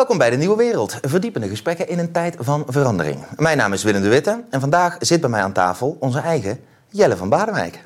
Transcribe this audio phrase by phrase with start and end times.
[0.00, 0.98] Welkom bij de Nieuwe Wereld.
[1.02, 3.18] Verdiepende gesprekken in een tijd van verandering.
[3.36, 6.60] Mijn naam is Willem de Witte en vandaag zit bij mij aan tafel onze eigen
[6.88, 7.80] Jelle van Badenwijk.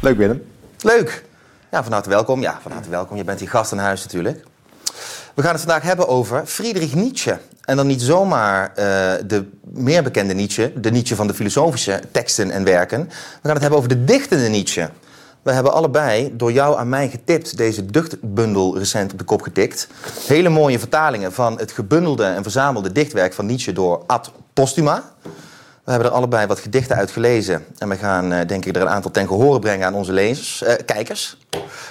[0.00, 0.42] Leuk Willem.
[0.80, 1.24] Leuk.
[1.70, 2.40] Ja, van harte welkom.
[2.40, 3.16] Ja, van harte welkom.
[3.16, 4.44] Je bent hier gast in huis natuurlijk.
[5.34, 7.38] We gaan het vandaag hebben over Friedrich Nietzsche.
[7.64, 8.74] En dan niet zomaar uh,
[9.26, 13.00] de meer bekende Nietzsche, de Nietzsche van de filosofische teksten en werken.
[13.08, 14.90] We gaan het hebben over de dichtende Nietzsche.
[15.42, 19.88] We hebben allebei door jou aan mij getipt deze dichtbundel recent op de kop getikt.
[20.26, 25.04] Hele mooie vertalingen van het gebundelde en verzamelde dichtwerk van Nietzsche door Ad Postuma.
[25.84, 27.64] We hebben er allebei wat gedichten uit gelezen.
[27.78, 30.62] En we gaan, uh, denk ik, er een aantal ten gehore brengen aan onze lezers,
[30.62, 31.36] uh, kijkers.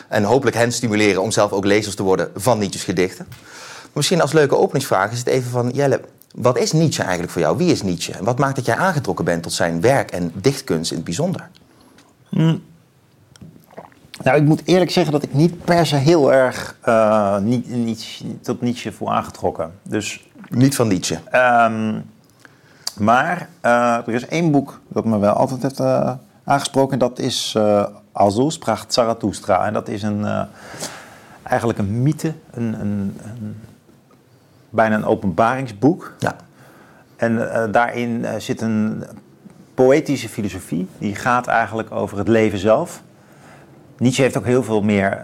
[0.07, 3.27] En hopelijk hen stimuleren om zelf ook lezers te worden van Nietzsche's gedichten.
[3.93, 5.69] Misschien als leuke openingsvraag is het even van...
[5.69, 6.01] Jelle,
[6.35, 7.57] wat is Nietzsche eigenlijk voor jou?
[7.57, 8.13] Wie is Nietzsche?
[8.13, 11.49] En wat maakt dat jij aangetrokken bent tot zijn werk en dichtkunst in het bijzonder?
[12.29, 12.61] Hmm.
[14.23, 18.23] Nou, ik moet eerlijk zeggen dat ik niet per se heel erg uh, niet, niet,
[18.41, 19.71] tot Nietzsche voel aangetrokken.
[19.83, 21.15] Dus, niet van Nietzsche?
[21.15, 22.03] Um,
[22.97, 26.11] maar uh, er is één boek dat me wel altijd heeft uh,
[26.43, 26.93] aangesproken.
[26.93, 29.65] En dat is uh, Also spracht Zarathustra.
[29.65, 30.47] En dat is een,
[31.43, 33.55] eigenlijk een mythe, een, een, een,
[34.69, 36.13] bijna een openbaringsboek.
[36.19, 36.35] Ja.
[37.15, 39.03] En daarin zit een
[39.73, 40.87] poëtische filosofie.
[40.97, 43.01] Die gaat eigenlijk over het leven zelf.
[44.01, 45.21] Nietzsche heeft ook heel veel meer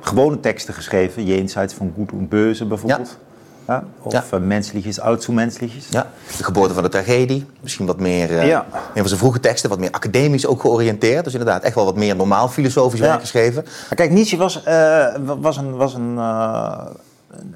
[0.00, 1.24] gewone teksten geschreven.
[1.24, 3.08] Jenseits van Goed en Beuze bijvoorbeeld.
[3.08, 3.28] Ja.
[3.66, 4.24] Ja, of ja.
[4.34, 5.86] Uh, mensliches, oudste mensliches.
[5.90, 6.06] Ja,
[6.36, 7.46] de geboorte van de tragedie.
[7.60, 8.66] Misschien wat meer, uh, ja.
[8.94, 11.24] van zijn vroege teksten, wat meer academisch ook georiënteerd.
[11.24, 13.62] Dus inderdaad echt wel wat meer normaal filosofisch werk geschreven.
[13.64, 15.06] Maar kijk, Nietzsche was, uh,
[15.40, 17.54] was, een, was een, een,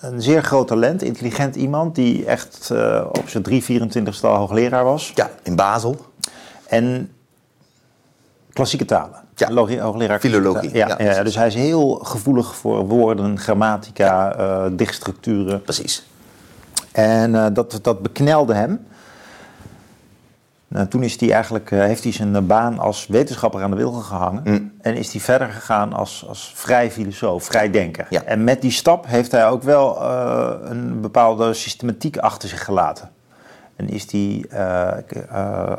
[0.00, 1.94] een, zeer groot talent, intelligent iemand...
[1.94, 2.72] die echt
[3.12, 5.12] op zijn 3, 24 al hoogleraar was.
[5.14, 5.96] Ja, in Basel.
[6.66, 7.13] En
[8.54, 9.22] klassieke talen.
[9.34, 10.74] Ja, hoogleraar filologie.
[10.74, 14.66] Ja, ja, ja, dus hij is heel gevoelig voor woorden, grammatica, ja.
[14.66, 15.62] uh, dichtstructuren.
[15.62, 16.06] Precies.
[16.92, 18.86] En uh, dat, dat beknelde hem.
[20.68, 24.02] Nou, toen is hij eigenlijk, uh, heeft hij zijn baan als wetenschapper aan de wilgen
[24.02, 24.42] gehangen.
[24.44, 24.72] Mm.
[24.80, 28.06] En is hij verder gegaan als, als vrij filosoof, vrij denker.
[28.10, 28.22] Ja.
[28.22, 30.02] En met die stap heeft hij ook wel
[30.62, 33.10] een bepaalde systematiek achter zich gelaten.
[33.76, 34.44] En is hij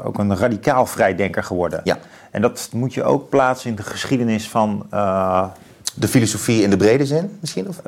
[0.05, 1.81] ook een radicaal vrijdenker geworden.
[1.83, 1.97] Ja.
[2.31, 4.85] En dat moet je ook plaatsen in de geschiedenis van.
[4.93, 5.45] Uh,
[5.97, 7.67] de filosofie in de brede zin, misschien?
[7.67, 7.81] Of?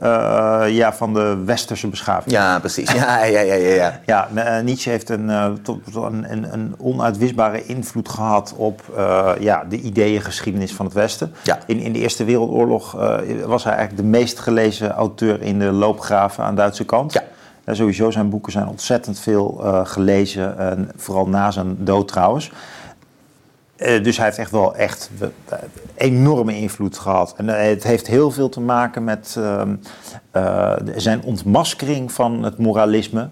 [0.69, 2.31] Ja, van de westerse beschaving.
[2.31, 2.91] Ja, precies.
[2.91, 3.99] Ja, ja, ja, ja.
[4.05, 4.27] ja.
[4.35, 8.81] ja Nietzsche heeft een, een, een, onuitwisbare invloed gehad op
[9.39, 11.33] ja, de ideeëngeschiedenis van het Westen.
[11.43, 11.59] Ja.
[11.65, 12.91] In, in de Eerste Wereldoorlog
[13.45, 17.13] was hij eigenlijk de meest gelezen auteur in de loopgraven aan de Duitse kant.
[17.13, 17.23] Ja.
[17.67, 22.51] Ja, sowieso zijn boeken zijn ontzettend veel gelezen, en vooral na zijn dood trouwens.
[23.77, 25.27] Uh, dus hij heeft echt wel echt uh,
[25.95, 27.33] enorme invloed gehad.
[27.37, 29.39] En het heeft heel veel te maken met
[30.95, 33.29] zijn ontmaskering van het moralisme.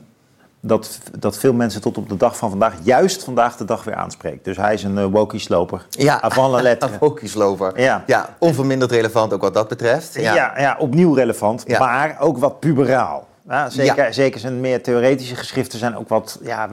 [0.59, 3.95] Dat, dat veel mensen tot op de dag van vandaag, juist vandaag de dag weer
[3.95, 4.45] aanspreekt.
[4.45, 5.85] Dus hij is een wokie-sloper.
[5.89, 6.91] Ja, avant la lettre.
[6.91, 7.81] een wokie-sloper.
[7.81, 8.03] Ja.
[8.07, 10.13] ja, onverminderd relevant ook wat dat betreft.
[10.13, 11.79] Ja, ja, ja opnieuw relevant, ja.
[11.79, 13.27] maar ook wat puberaal.
[13.49, 14.11] Ja, zeker, ja.
[14.11, 16.69] zeker zijn meer theoretische geschriften zijn ook wat ja,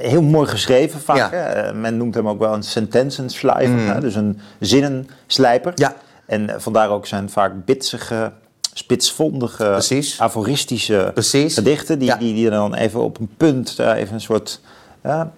[0.00, 1.16] heel mooi geschreven vaak.
[1.16, 1.30] Ja.
[1.30, 1.74] Hè?
[1.74, 4.00] Men noemt hem ook wel een sentensenslijver, mm.
[4.00, 5.72] dus een zinnenslijper.
[5.74, 5.94] Ja.
[6.26, 8.32] En vandaar ook zijn vaak bitsige,
[8.72, 10.20] spitsvondige, Precies.
[10.20, 11.54] aforistische Precies.
[11.54, 11.98] gedichten.
[11.98, 12.16] Die, Ja.
[12.16, 14.60] die, die dan even op een punt, uh, even een soort...
[15.02, 15.32] Ja,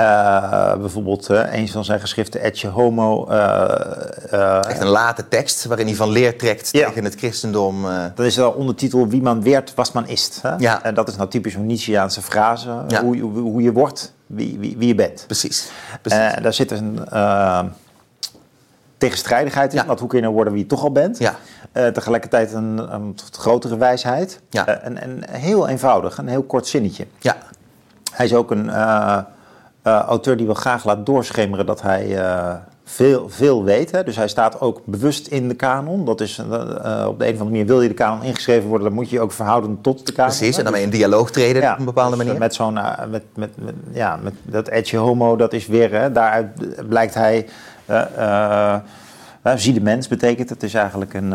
[0.00, 3.26] uh, bijvoorbeeld uh, een van zijn geschriften, Etje Homo.
[3.30, 7.84] Uh, Echt een late tekst waarin hij van leer trekt tegen het christendom.
[7.88, 10.38] eh, Dat is wel ondertitel Wie man werd, was man ist.
[10.42, 10.54] Hè?
[10.58, 10.82] Ja.
[10.82, 12.84] En dat is nou typisch een Nietzscheaanse frase.
[12.88, 13.02] Ja.
[13.02, 15.24] Hoe, je- hoe, hoe je wordt, wie, wie, wie je bent.
[15.26, 15.70] precies.
[16.42, 17.60] daar zit een eh,
[18.98, 19.78] tegenstrijdigheid in.
[19.80, 19.86] Ja.
[19.86, 21.18] Want hoe kun je nou worden wie je toch al bent?
[21.18, 21.34] ja,
[21.72, 24.40] Eh, tegelijkertijd een, een tot grotere wijsheid.
[24.50, 24.66] Ja.
[24.66, 27.06] Eh, en, en heel eenvoudig, een heel kort zinnetje.
[27.18, 27.36] ja,
[28.12, 29.18] Hij is ook een eh,
[29.82, 33.90] eh, auteur die wel graag laat doorschemeren dat hij eh, veel, veel weet.
[33.90, 34.04] Hè?
[34.04, 36.04] Dus hij staat ook bewust in de kanon.
[36.04, 38.86] Dat is, eh, op de een of andere manier wil je de kanon ingeschreven worden,
[38.86, 40.36] dan moet je je ook verhouden tot de kanon.
[40.36, 40.52] precies.
[40.52, 40.58] hè?
[40.58, 42.40] En daarmee in dialoog treden Ja, op een bepaalde dus, manier.
[42.40, 42.78] Met zo'n,
[43.10, 46.48] met, met, met, ja, met dat Etje Homo, dat is weer, hè, daaruit
[46.88, 47.48] blijkt hij,
[49.54, 50.60] zie de mens betekent het.
[50.60, 51.32] Het is eigenlijk een,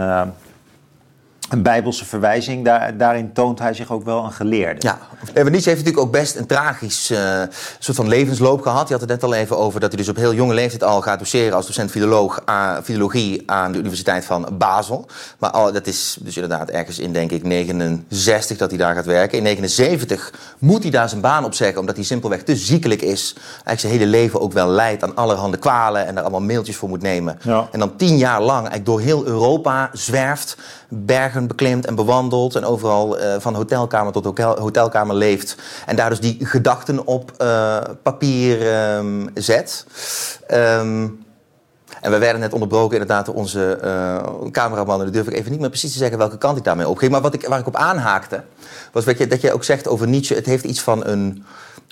[1.49, 2.65] een bijbelse verwijzing.
[2.65, 4.87] Daar, daarin toont hij zich ook wel een geleerde.
[4.87, 4.99] Ja,
[5.33, 7.41] en Nietzsche heeft natuurlijk ook best een tragisch uh,
[7.79, 8.87] soort van levensloop gehad.
[8.87, 11.01] Je had het net al even over dat hij dus op heel jonge leeftijd al
[11.01, 12.43] gaat doseren als docent filoloog
[12.83, 15.05] filologie aan de Universiteit van Basel.
[15.39, 19.05] Maar al, dat is dus inderdaad ergens in, denk ik, 69 dat hij daar gaat
[19.05, 19.37] werken.
[19.37, 23.33] In 79 moet hij daar zijn baan opzeggen omdat hij simpelweg te ziekelijk is.
[23.35, 26.89] Eigenlijk zijn hele leven ook wel leidt aan allerhande kwalen en daar allemaal mailtjes voor
[26.89, 27.39] moet nemen.
[27.41, 27.67] Ja.
[27.71, 30.57] En dan tien jaar lang eigenlijk door heel Europa zwerft,
[30.89, 35.57] bergen beklimt en bewandelt en overal uh, van hotelkamer tot hotel, hotelkamer leeft.
[35.85, 39.85] En daar dus die gedachten op uh, papier um, zet.
[40.51, 41.25] Um,
[42.01, 45.01] en we werden net onderbroken, inderdaad, door onze uh, cameraman.
[45.01, 47.11] En durf ik even niet meer precies te zeggen welke kant ik daarmee opging.
[47.11, 48.43] Maar wat ik, waar ik op aanhaakte,
[48.91, 50.35] was wat je, dat je ook zegt over Nietzsche.
[50.35, 51.45] Het heeft iets van een.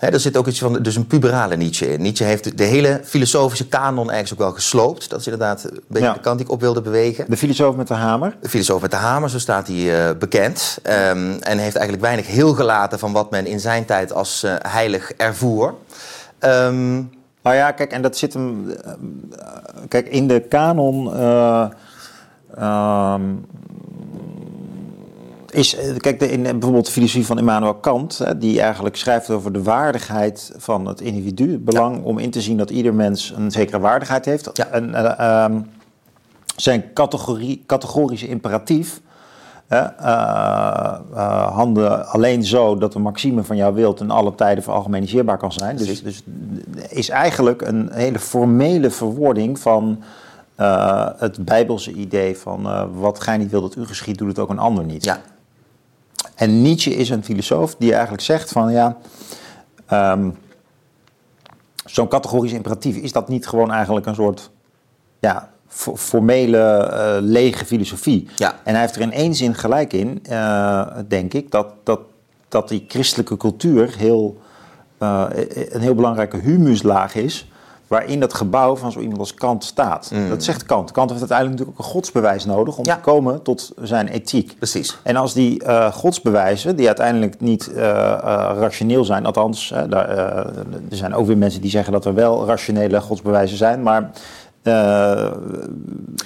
[0.04, 2.02] Hè, er zit ook iets van dus een puberale Nietzsche in.
[2.02, 5.10] Nietzsche heeft de hele filosofische kanon ergens ook wel gesloopt.
[5.10, 6.14] Dat is inderdaad een beetje Ja.
[6.14, 7.26] de kant die ik op wilde bewegen.
[7.28, 8.36] De filosoof met de hamer.
[8.42, 10.78] De filosoof met de hamer, zo staat hij eh, bekend.
[10.84, 14.54] Ehm, en heeft eigenlijk weinig heel gelaten van wat men in zijn tijd als eh,
[14.68, 15.74] heilig ervoer.
[16.40, 16.94] Ehm,
[17.42, 18.70] Nou ja, kijk, en dat zit hem.
[18.72, 18.92] eh,
[19.88, 21.14] Kijk, in de kanon.
[21.16, 21.66] eh,
[22.58, 23.22] ehm,
[25.54, 28.96] is, eh, kijk, de, in eh, bijvoorbeeld de filosofie van Immanuel Kant, hè, die eigenlijk
[28.96, 31.52] schrijft over de waardigheid van het individu.
[31.52, 34.50] Het belang om in te zien dat ieder mens een zekere waardigheid heeft.
[34.54, 34.68] Ja.
[34.68, 35.62] En, eh, ehm,
[36.56, 39.02] zijn categorie, categorische imperatief.
[39.68, 39.82] hè,
[41.52, 45.78] handen alleen zo dat de maxime van jouw wil ten alle tijden veralgemeniseerbaar kan zijn.
[45.78, 46.24] Dus, dus
[46.90, 50.04] is eigenlijk een hele formele verwoording van
[51.18, 54.50] het Bijbelse idee van eh, wat gij niet wil dat u geschiet, doet het ook
[54.50, 55.04] een ander niet.
[55.04, 55.22] ja,
[56.36, 58.98] En Nietzsche is een filosoof die eigenlijk zegt van ja,
[59.86, 60.30] ehm,
[61.86, 64.52] zo'n categorisch imperatief, is dat niet gewoon eigenlijk een soort
[65.20, 68.28] ja, fo- formele eh, lege filosofie?
[68.36, 68.56] Ja.
[68.64, 72.00] En hij heeft er in één zin gelijk in, eh, denk ik, dat, dat,
[72.48, 74.42] dat die christelijke cultuur heel,
[74.98, 75.26] eh,
[75.70, 77.52] een heel belangrijke humuslaag is.
[77.88, 80.12] Waarin dat gebouw van zo iemand als Kant staat.
[80.30, 80.92] Dat zegt Kant.
[80.92, 82.96] Kant heeft uiteindelijk natuurlijk ook een godsbewijs nodig om Ja.
[82.96, 84.56] te komen tot zijn ethiek.
[84.58, 84.98] precies.
[85.04, 88.18] En als die eh, godsbewijzen, die uiteindelijk niet eh, eh,
[88.60, 90.48] rationeel zijn, althans, daar, er
[90.90, 94.12] zijn ook weer mensen die zeggen dat er wel rationele godsbewijzen zijn, maar
[94.64, 95.32] eh,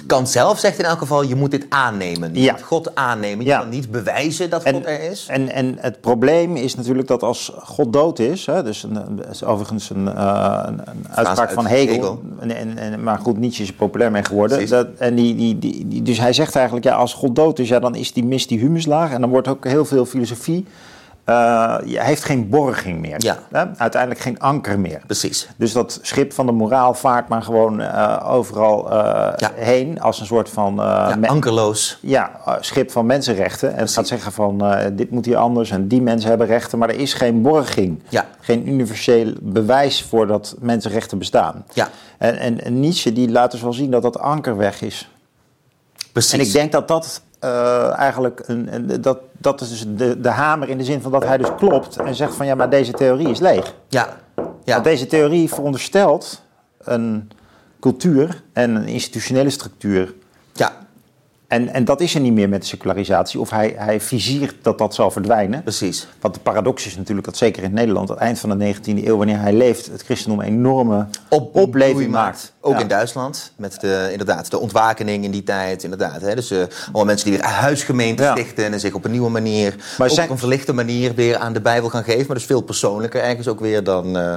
[0.06, 2.34] Kant zelf zegt in elk geval, je moet dit aannemen.
[2.34, 2.52] Je Ja.
[2.52, 3.44] moet God aannemen.
[3.44, 3.58] Je Ja.
[3.58, 5.26] kan niet bewijzen dat En- God er is.
[5.30, 9.44] En, en het probleem is natuurlijk dat als God dood is, hè, dus een, is
[9.44, 10.80] overigens een, eh, een,
[11.14, 12.20] uitspraak van Hegel, Hegel.
[12.40, 14.68] En, en, maar goed, Nietzsche is populair mee geworden.
[14.68, 17.78] Dat, en die, die, die- dus hij zegt eigenlijk, ja, als God dood is, ja,
[17.78, 20.66] dan is die, mist die humuslaag en dan wordt ook heel veel filosofie,
[21.28, 23.14] eh, je heeft geen borging meer.
[23.18, 23.38] Ja.
[23.50, 23.64] Hè?
[23.76, 25.00] Uiteindelijk geen anker meer.
[25.06, 25.48] Precies.
[25.56, 28.96] Dus dat schip van de moraal vaart maar gewoon eh, overal eh,
[29.36, 29.50] Ja.
[29.54, 30.74] heen als een soort van...
[30.76, 31.98] Ja, ankerloos.
[32.02, 32.30] ja,
[32.60, 33.74] schip van mensenrechten.
[33.76, 36.78] En gaat zeggen van dit moet hier anders en die mensen hebben rechten.
[36.78, 38.02] Maar er is geen borging.
[38.08, 38.26] Ja.
[38.40, 41.64] Geen universeel bewijs voor dat mensenrechten bestaan.
[41.72, 41.88] Ja.
[42.18, 45.10] En, en, en Nietzsche die laat dus wel zien dat dat anker weg is.
[46.12, 46.32] Precies.
[46.32, 50.28] En ik denk dat dat eh, eigenlijk een, een- dat, dat is dus de, de
[50.28, 52.92] hamer in de zin van dat hij dus klopt en zegt van ja, maar deze
[52.92, 53.74] theorie is leeg.
[53.88, 54.08] Ja.
[54.64, 54.72] Ja.
[54.72, 56.42] Want deze theorie veronderstelt
[56.78, 57.30] een
[57.80, 60.14] cultuur en een institutionele structuur
[60.52, 60.72] ja.
[61.48, 63.40] En, en dat is er niet meer met de secularisatie.
[63.40, 65.62] Of hij, hij viziert dat dat zal verdwijnen.
[65.62, 66.08] Precies.
[66.20, 68.08] Want de paradox is natuurlijk dat zeker in Nederland...
[68.10, 69.86] aan het eind van de 19e eeuw, wanneer hij leeft...
[69.86, 72.52] het christendom een enorme Op, opleving maakt.
[72.60, 72.80] Ook Ja.
[72.80, 73.52] in Duitsland.
[73.56, 75.82] Met de, inderdaad, de ontwakening in die tijd.
[75.84, 76.34] Inderdaad, hè.
[76.34, 78.32] Dus eh, allemaal mensen die weer huisgemeenten Ja.
[78.32, 78.72] stichten.
[78.72, 81.52] En zich op een nieuwe manier, Maar ook zijn- op een verlichte manier weer aan
[81.52, 82.26] de Bijbel gaan geven.
[82.26, 84.16] Maar dus veel persoonlijker ergens ook weer dan...
[84.18, 84.34] eh,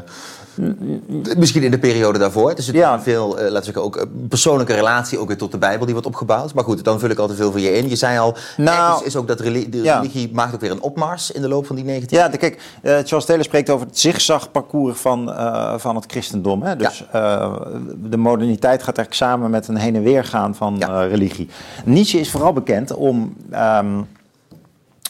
[1.38, 2.50] Misschien in de periode daarvoor.
[2.50, 3.01] Het is Ja.
[3.01, 5.92] veel, eh, laten we zeggen, ook een persoonlijke relatie ook weer tot de Bijbel die
[5.94, 6.54] wordt opgebouwd.
[6.54, 7.90] Maar goed, dan vul ik al te veel voor je in.
[7.90, 9.95] Je zei al, Nou, is ook dat reli- de ja.
[9.99, 12.92] religie maakt ook weer een opmars in de loop van die 19e Ja, kijk, eh,
[13.04, 16.61] Charles Taylor spreekt over het zigzagparcours van, eh, van het christendom.
[16.64, 16.76] Hè?
[16.76, 17.54] Dus eh,
[17.95, 21.49] de moderniteit gaat eigenlijk samen met een heen en weer gaan van eh, religie.
[21.85, 24.02] Nietzsche is vooral bekend om ehm,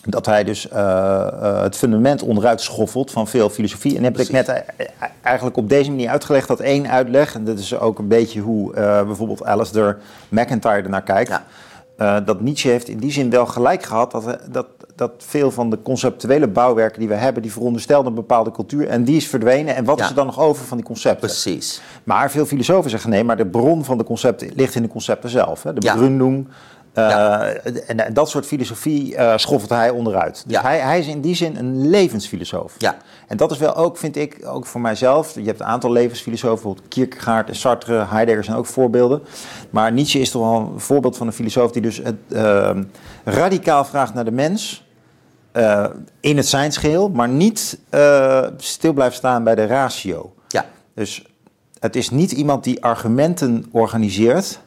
[0.05, 0.79] dat hij dus eh,
[1.27, 3.97] eh, het fundament onderuit schoffelt van veel filosofie.
[3.97, 4.57] En heb ik net eh,
[5.21, 8.73] eigenlijk op deze manier uitgelegd dat één uitleg, en dat is ook een beetje hoe
[8.73, 9.97] eh, bijvoorbeeld Alistair
[10.29, 11.29] McIntyre ernaar kijkt.
[11.29, 11.43] Ja.
[12.19, 14.65] Dat Nietzsche heeft in die zin wel gelijk gehad dat, dat,
[14.95, 19.03] dat veel van de conceptuele bouwwerken die we hebben, die veronderstelden een bepaalde cultuur en
[19.03, 19.75] die is verdwenen.
[19.75, 20.03] En wat Ja.
[20.03, 21.27] is er dan nog over van die concepten?
[21.27, 21.81] Precies.
[22.03, 25.29] Maar veel filosofen zeggen nee, maar de bron van de concepten ligt in de concepten
[25.29, 25.63] zelf.
[25.63, 25.73] Hè?
[25.73, 25.95] De Ja.
[26.95, 30.43] Uh, en, en, dat soort filosofie uh, schoffelt hij onderuit.
[30.45, 30.61] Dus Ja.
[30.61, 32.73] hij, hij is in die zin een levensfilosoof.
[32.77, 32.97] Ja.
[33.27, 35.35] En dat is wel ook, vind ik, ook voor mijzelf.
[35.35, 39.21] Je hebt een aantal levensfilosofen, bijvoorbeeld Kierkegaard en Sartre, Heidegger zijn ook voorbeelden.
[39.69, 42.77] Maar Nietzsche is toch wel een voorbeeld van een filosoof die dus het, uh,
[43.23, 44.89] radicaal vraagt naar de mens.
[45.53, 45.85] Uh,
[46.19, 47.79] in het zijnsgeheel, maar niet
[48.57, 50.33] stil blijft staan bij de ratio.
[50.47, 50.65] Ja.
[50.95, 51.25] Dus
[51.79, 54.59] het is niet iemand die argumenten organiseert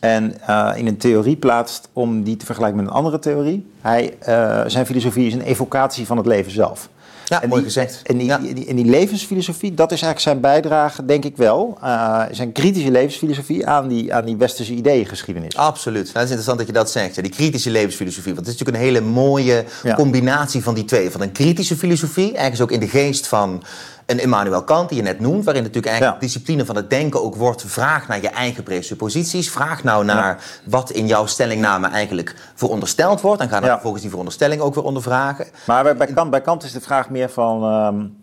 [0.00, 3.70] en uh, in een theorie plaatst om die te vergelijken met een andere theorie.
[3.80, 6.88] Hij, uh, zijn filosofie is een evocatie van het leven zelf.
[7.24, 8.02] Ja, en mooi die, gezegd.
[8.02, 8.38] En die, ja.
[8.38, 11.78] die, die, die, levensfilosofie, dat is eigenlijk zijn bijdrage, denk ik wel.
[11.82, 15.56] Uh, zijn kritische levensfilosofie aan die, aan die westerse ideeëngeschiedenis.
[15.56, 16.04] Absoluut.
[16.04, 17.14] Nou, het is interessant dat je dat zegt.
[17.14, 18.34] Ja, die kritische levensfilosofie.
[18.34, 19.64] Want het is natuurlijk een hele mooie
[19.94, 21.10] combinatie van die twee.
[21.10, 23.62] Van een kritische filosofie, eigenlijk ook in de geest van
[24.08, 26.26] een Immanuel Kant, die je net noemt, waarin natuurlijk eigenlijk ja.
[26.26, 29.50] discipline van het denken ook wordt: vraag naar je eigen presupposities.
[29.50, 30.70] Vraag nou naar ja.
[30.70, 33.40] wat in jouw stellingname eigenlijk verondersteld wordt.
[33.40, 33.72] En ga dan ja.
[33.72, 35.46] vervolgens die veronderstelling ook weer ondervragen.
[35.66, 37.64] Maar bij, Kant, bij Kant is de vraag meer van.
[37.86, 38.16] Um,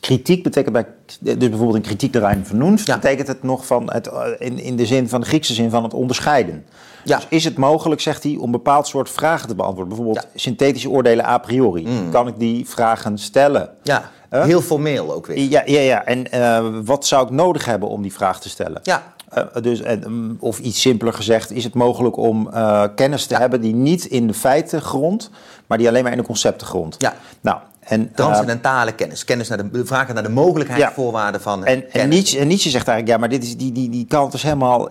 [0.00, 0.86] kritiek betekent bij.
[1.20, 3.92] Dus bijvoorbeeld een kritiek de Rijn vernoemd, betekent het nog van.
[3.92, 6.66] Het, in, in de zin van de Griekse zin van het onderscheiden.
[7.04, 7.16] Ja.
[7.16, 9.96] Dus is het mogelijk, zegt hij, om bepaald soort vragen te beantwoorden?
[9.96, 11.86] Bijvoorbeeld synthetische oordelen a priori.
[11.86, 12.10] Mm.
[12.10, 13.70] Kan ik die vragen stellen?
[13.82, 14.10] Ja.
[14.30, 15.38] Heel formeel ook weer.
[15.38, 16.04] Ja, ja, ja.
[16.04, 18.80] en uh, wat zou ik nodig hebben om die vraag te stellen?
[18.82, 19.14] Ja.
[19.38, 23.40] Uh, dus, um, of iets simpeler gezegd, is het mogelijk om uh, kennis te ja.
[23.40, 25.30] hebben die niet in de feiten grondt,
[25.66, 26.94] maar die alleen maar in de concepten grondt?
[26.98, 27.14] Ja.
[27.40, 29.24] Nou, en, Transcendentale kennis.
[29.24, 30.92] Kennis naar de vragen naar de mogelijkheid, ja.
[30.92, 31.64] voorwaarden van.
[31.64, 34.34] En, en, Nietzsche, en Nietzsche zegt eigenlijk, ja, maar dit is, die, die, die kant
[34.34, 34.88] is helemaal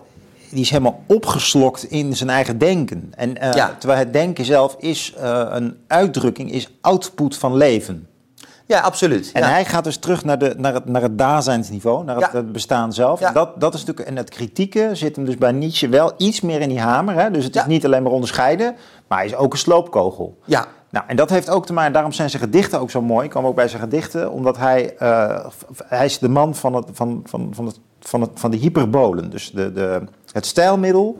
[0.50, 3.12] die is helemaal opgeslokt in zijn eigen denken.
[3.16, 3.76] En uh, ja.
[3.78, 8.08] terwijl het denken zelf is uh, een uitdrukking, is output van leven.
[8.66, 9.30] Ja, absoluut.
[9.32, 9.48] En ja.
[9.48, 12.38] hij gaat dus terug naar, de, naar, het, naar het dazijnsniveau, naar het, Ja.
[12.38, 13.20] het bestaan zelf.
[13.20, 13.32] Ja.
[13.32, 16.60] Dat, dat is natuurlijk, en het kritieke zit hem dus bij Nietzsche wel iets meer
[16.60, 17.14] in die hamer.
[17.14, 17.30] Hè?
[17.30, 18.76] Dus het is niet alleen maar onderscheiden,
[19.08, 20.38] maar hij is ook een sloopkogel.
[20.44, 23.24] Ja, Nou, en dat heeft ook te maken, daarom zijn zijn gedichten ook zo mooi.
[23.24, 25.46] Ik kwam ook bij zijn gedichten, omdat hij, eh,
[25.84, 29.30] hij is de man van, het, van, van, van, het, van, het, van de hyperbolen.
[29.30, 31.18] Dus de, de, het stijlmiddel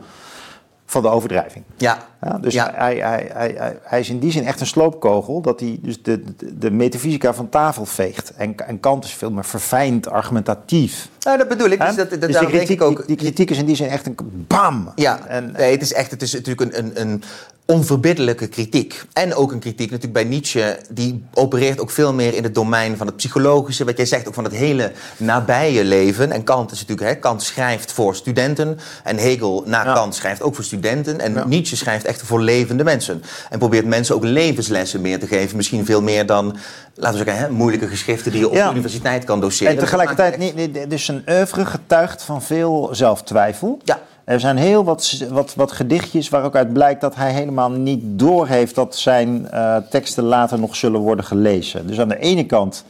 [0.89, 1.63] van de overdrijving.
[1.77, 1.97] ja.
[2.21, 2.71] Ja, dus Ja.
[2.75, 6.01] Hij, hij, hij, hij, hij is in die zin echt een sloopkogel, dat hij dus
[6.03, 8.33] de, de, de metafysica van tafel veegt.
[8.37, 11.09] En, en Kant is veel meer verfijnd, argumentatief.
[11.21, 11.79] Nou, dat bedoel ik.
[11.79, 12.97] Dus dat, dat, Dus die, denk ik kritiek, ook.
[12.97, 14.15] die, die kritiek is in die zin echt een
[14.47, 14.91] bam.
[14.95, 17.23] Ja, En, nee, het is echt, het is natuurlijk een, een, een
[17.67, 19.03] onverbiddelijke kritiek.
[19.13, 22.97] En ook een kritiek natuurlijk bij Nietzsche, die opereert ook veel meer in het domein
[22.97, 26.31] van het psychologische, wat jij zegt, ook van het hele nabije leven.
[26.31, 29.93] En Kant is natuurlijk, hè, Kant schrijft voor studenten en Hegel na Ja.
[29.93, 31.19] Kant schrijft ook voor studenten.
[31.19, 31.45] En Ja.
[31.47, 33.23] Nietzsche schrijft echt voor levende mensen.
[33.49, 36.57] En probeert mensen ook levenslessen meer te geven, misschien veel meer dan,
[36.95, 38.65] laten we zeggen, hè, moeilijke geschriften die je op Ja.
[38.65, 39.73] de universiteit kan doseren.
[39.73, 43.79] en tegelijkertijd, dus zijn oeuvre getuigt van veel zelftwijfel.
[43.83, 43.99] Ja.
[44.27, 48.01] Er zijn heel wat, wat, wat gedichtjes waar ook uit blijkt dat hij helemaal niet
[48.03, 51.87] doorheeft dat zijn eh, teksten later nog zullen worden gelezen.
[51.87, 52.83] Dus aan de ene kant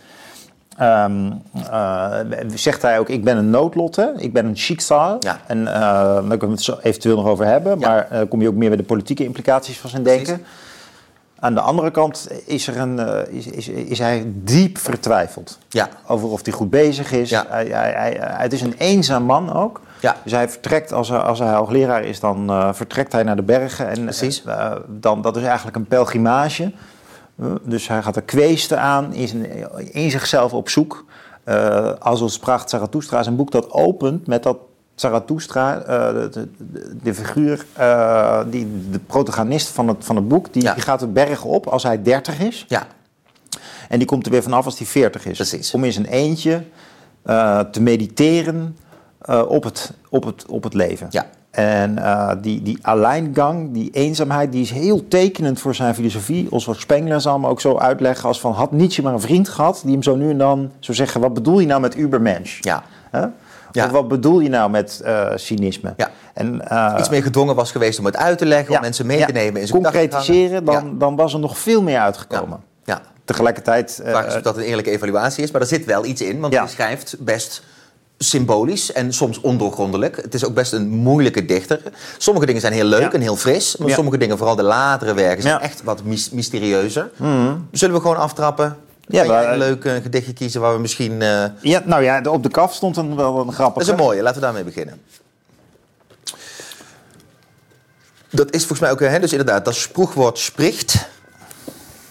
[0.77, 1.32] ehm,
[1.72, 2.20] eh,
[2.56, 4.06] zegt hij ook: Ik ben een noodlot, hè?
[4.17, 5.17] ik ben een schicksal.
[5.20, 5.39] Ja.
[5.48, 5.74] En eh,
[6.13, 7.88] daar kunnen we het zo eventueel nog over hebben, Ja.
[7.88, 10.27] maar eh, kom je ook meer bij de politieke implicaties van zijn Precies.
[10.27, 10.46] denken.
[11.39, 13.00] Aan de andere kant is, er een,
[13.32, 15.89] is, is, is hij diep vertwijfeld Ja.
[16.08, 17.32] over of hij goed bezig is.
[17.32, 19.82] Hij, hij- het is een eenzaam man ook.
[20.00, 20.16] Ja.
[20.24, 23.42] Dus hij vertrekt, als hij, als hij hoogleraar is, dan eh, vertrekt hij naar de
[23.44, 23.88] bergen.
[23.89, 24.44] En, Precies.
[24.46, 26.72] eh, dan, dat is eigenlijk een pelgrimage.
[27.39, 29.46] Eh, dus hij gaat er kweesten aan, is in,
[29.94, 31.06] in zichzelf op zoek.
[31.46, 34.58] Uh, als ons pracht Zarathustra is een boek dat opent met dat
[34.96, 35.80] Zarathustra,
[36.12, 36.48] de, de,
[37.04, 37.66] de figuur,
[38.50, 40.74] die, de protagonist van het, van het boek, die, Ja.
[40.74, 42.66] die gaat de bergen op als hij 30 is.
[42.68, 42.88] Ja,
[43.89, 45.36] En die komt er weer vanaf als hij 40 is.
[45.38, 45.74] Precies.
[45.74, 46.63] Om in zijn eentje
[47.72, 48.77] te mediteren
[49.22, 51.08] eh, op, het, op, het, op het leven.
[51.10, 51.26] Ja.
[51.52, 56.52] En eh, die, die alleingang, die eenzaamheid, die is heel tekenend voor zijn filosofie.
[56.52, 58.52] Oswald Spengler zal hem ook zo uitleggen als van...
[58.54, 61.22] had Nietzsche maar een vriend gehad die hem zo nu en dan zou zeggen...
[61.22, 62.60] wat bedoel je nou met ubermensch?
[62.64, 62.84] ja.
[63.86, 65.94] Of wat bedoel je nou met eh, cynisme?
[65.98, 66.10] Ja.
[66.34, 66.62] En,
[67.00, 69.32] Iets meer gedwongen was geweest om het uit te leggen, ja, om mensen mee te
[69.32, 72.60] nemen in zijn Concretiseren, dan, dan was er nog veel meer uitgekomen.
[72.84, 73.02] Ja.
[73.26, 74.00] Tegelijkertijd...
[74.04, 76.40] Vraag is of dat een eerlijke evaluatie is, maar er zit wel iets in.
[76.40, 77.64] Want hij schrijft best
[78.18, 80.16] symbolisch en soms ondoorgrondelijk.
[80.16, 81.82] Het is ook best een moeilijke dichter.
[82.18, 83.12] Sommige dingen zijn heel leuk Ja.
[83.12, 83.78] en heel fris.
[83.78, 83.96] Maar Ja.
[83.96, 85.62] sommige dingen, vooral de latere werken, zijn Ja.
[85.62, 87.10] echt wat mys- mysterieuzer.
[87.72, 88.78] Zullen we gewoon aftrappen?
[89.10, 91.22] Ja, jij maar- een leuk eh, gedichtje kiezen waar we misschien...
[91.22, 93.74] eh, Ja, nou ja, op de kaf stond een, wel een grappig.
[93.74, 95.02] Dat is een mooie, laten we daarmee beginnen.
[98.30, 101.08] Dat is volgens mij ook, hè, dus inderdaad, dat sproegwoord spricht.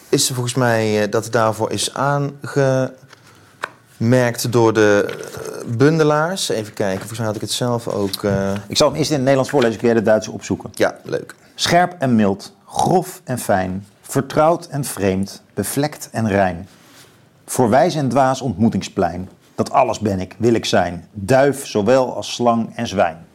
[0.09, 2.93] Is volgens mij eh, dat daarvoor is aange...
[3.99, 5.05] Gekenmerkt door de
[5.65, 6.49] eh, bundelaars.
[6.49, 8.25] Even kijken, volgens mij had ik het zelf ook.
[8.25, 10.71] eh, Ik zal hem eerst in het Nederlands voorlezen, kun jij de Duitse opzoeken.
[10.75, 11.35] Ja, leuk.
[11.55, 16.69] Scherp en mild, grof en fijn, vertrouwd en vreemd, bevlekt en rein.
[17.47, 21.09] Voor wijs en dwaas ontmoetingsplein, dat alles ben ik, wil ik zijn.
[21.13, 23.27] Duif zowel als slang en zwijn.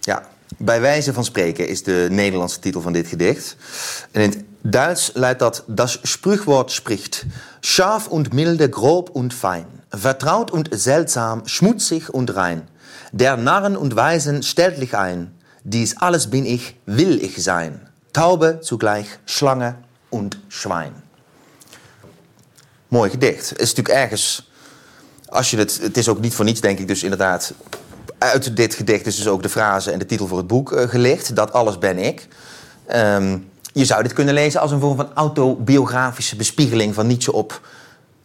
[0.00, 0.22] Ja,
[0.58, 3.56] bij wijze van spreken is de Nederlandse titel van dit gedicht.
[4.10, 7.24] En in het Duits luidt dat Das Sprüchwort spricht.
[7.60, 9.66] Scharf und milde, grob und fein.
[9.96, 12.68] Vertraut und seltsam, schmutzig und rein.
[13.12, 15.32] Der Narren und Weisen stelltlich ein.
[15.64, 17.80] Dies alles bin ich, will ich sein.
[18.12, 19.76] Taube zugleich, Schlange
[20.10, 20.92] und Schwein.
[22.88, 23.50] Mooi gedicht.
[23.50, 24.46] Het is natuurlijk ergens
[25.28, 27.52] als je het, het is ook niet voor niets, denk ik, dus inderdaad.
[28.18, 30.88] Uit dit gedicht is dus ook de frase en de titel voor het boek eh,
[30.88, 31.36] gelicht.
[31.36, 32.28] Dat alles ben ik.
[32.86, 33.38] Ehm,
[33.72, 37.60] je zou dit kunnen lezen als een vorm van autobiografische bespiegeling van Nietzsche op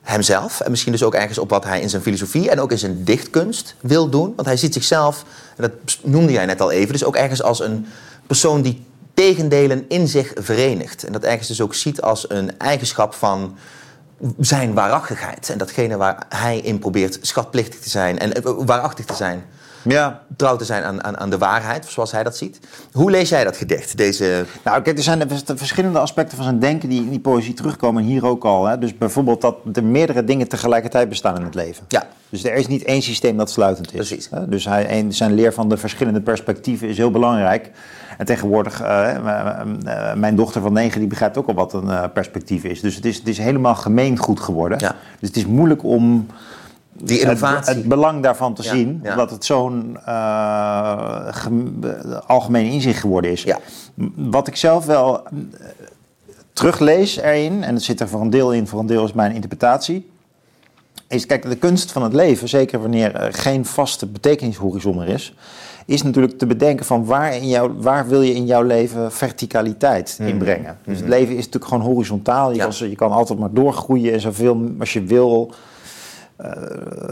[0.01, 0.59] hemzelf.
[0.59, 3.03] En misschien dus ook ergens op wat hij in zijn filosofie en ook in zijn
[3.03, 4.33] dichtkunst wil doen.
[4.35, 5.25] Want hij ziet zichzelf,
[5.57, 7.87] en dat noemde jij net al even, dus ook ergens als een
[8.27, 11.03] persoon die tegendelen in zich verenigt.
[11.03, 13.57] En dat ergens dus ook ziet als een eigenschap van
[14.39, 15.49] zijn waarachtigheid.
[15.49, 19.43] En datgene waar hij in probeert schatplichtig te zijn en eh, waarachtig te zijn.
[19.83, 20.21] Ja.
[20.35, 22.59] Trouw te zijn aan, aan, aan de waarheid, zoals hij dat ziet.
[22.91, 23.97] Hoe lees jij dat gedicht?
[23.97, 24.45] Deze...
[24.63, 28.03] Nou, kijk, er zijn de verschillende aspecten van zijn denken die in die poëzie terugkomen.
[28.03, 28.65] En hier ook al.
[28.65, 28.77] Hè.
[28.77, 31.85] Dus bijvoorbeeld dat er meerdere dingen tegelijkertijd bestaan in het leven.
[31.87, 32.07] Ja.
[32.29, 34.07] Dus er is niet één systeem dat sluitend is.
[34.07, 34.27] Precies.
[34.31, 34.47] Hè.
[34.49, 37.71] Dus hij, zijn leer van de verschillende perspectieven is heel belangrijk.
[38.17, 39.17] En tegenwoordig, eh,
[39.63, 42.81] m- mijn dochter van negen, die begrijpt ook al wat een eh, perspectief is.
[42.81, 44.77] Dus het is, het is helemaal gemeengoed geworden.
[44.81, 44.95] Ja.
[45.19, 46.25] Dus het is moeilijk om
[47.03, 47.67] Die innovatie.
[47.73, 49.11] het, het belang daarvan te Ja, zien, ja.
[49.11, 51.27] omdat het zo'n eh,
[52.27, 53.43] algemeen inzicht geworden is.
[53.43, 53.59] Ja.
[54.15, 55.31] Wat ik zelf wel eh,
[56.53, 59.33] teruglees erin, en het zit er voor een deel in, voor een deel is mijn
[59.33, 60.09] interpretatie,
[61.07, 65.35] is kijk, de kunst van het leven, zeker wanneer er geen vaste betekenishorizon meer is,
[65.85, 70.17] is natuurlijk te bedenken van waar, in jouw, waar wil je in jouw leven verticaliteit
[70.21, 70.77] inbrengen.
[70.85, 72.49] Dus het leven is natuurlijk gewoon horizontaal.
[72.51, 72.67] Je, Ja.
[72.79, 75.51] kan, je kan altijd maar doorgroeien en zoveel als je wil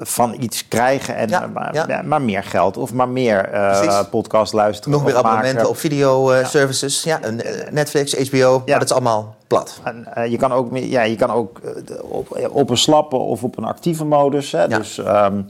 [0.02, 1.16] van iets krijgen.
[1.16, 1.86] En, Ja, maar, ja.
[1.88, 4.10] ja, maar meer geld of maar meer eh, Precies.
[4.10, 4.92] podcast luisteren.
[4.92, 5.30] Nog meer maken.
[5.30, 7.04] abonnementen op video-services.
[7.04, 8.64] Ja, een, eh, Netflix, HBO.
[8.66, 9.80] Maar dat is allemaal plat.
[9.84, 13.44] En, eh, je kan ook, ja, je kan ook eh, op, op een slappe of
[13.44, 14.52] op een actieve modus.
[14.52, 14.62] Hè?
[14.62, 14.78] Ja.
[14.78, 15.42] Dus, ehm,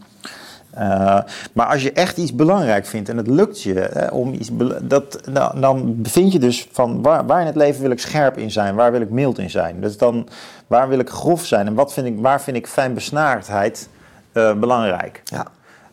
[0.80, 1.20] eh,
[1.54, 4.50] maar als je echt iets belangrijk vindt en het lukt je hè, om iets.
[4.82, 8.38] Dat, dan, dan bevind je dus van waar, waar in het leven wil ik scherp
[8.38, 9.82] in zijn, waar wil ik mild in zijn.
[9.82, 10.28] Dus dan
[10.68, 13.90] waar wil ik grof zijn en wat vind ik, waar vind ik fijnbesnaardheid
[14.32, 15.22] eh, belangrijk.
[15.24, 15.46] Ja.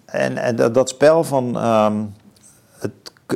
[0.04, 1.96] En, en dat, dat spel van ehm,
[2.78, 2.92] het,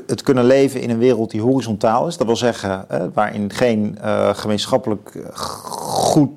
[0.06, 4.34] het kunnen leven in een wereld die horizontaal is, dat wil zeggen waarin geen eh,
[4.34, 6.30] gemeenschappelijk goed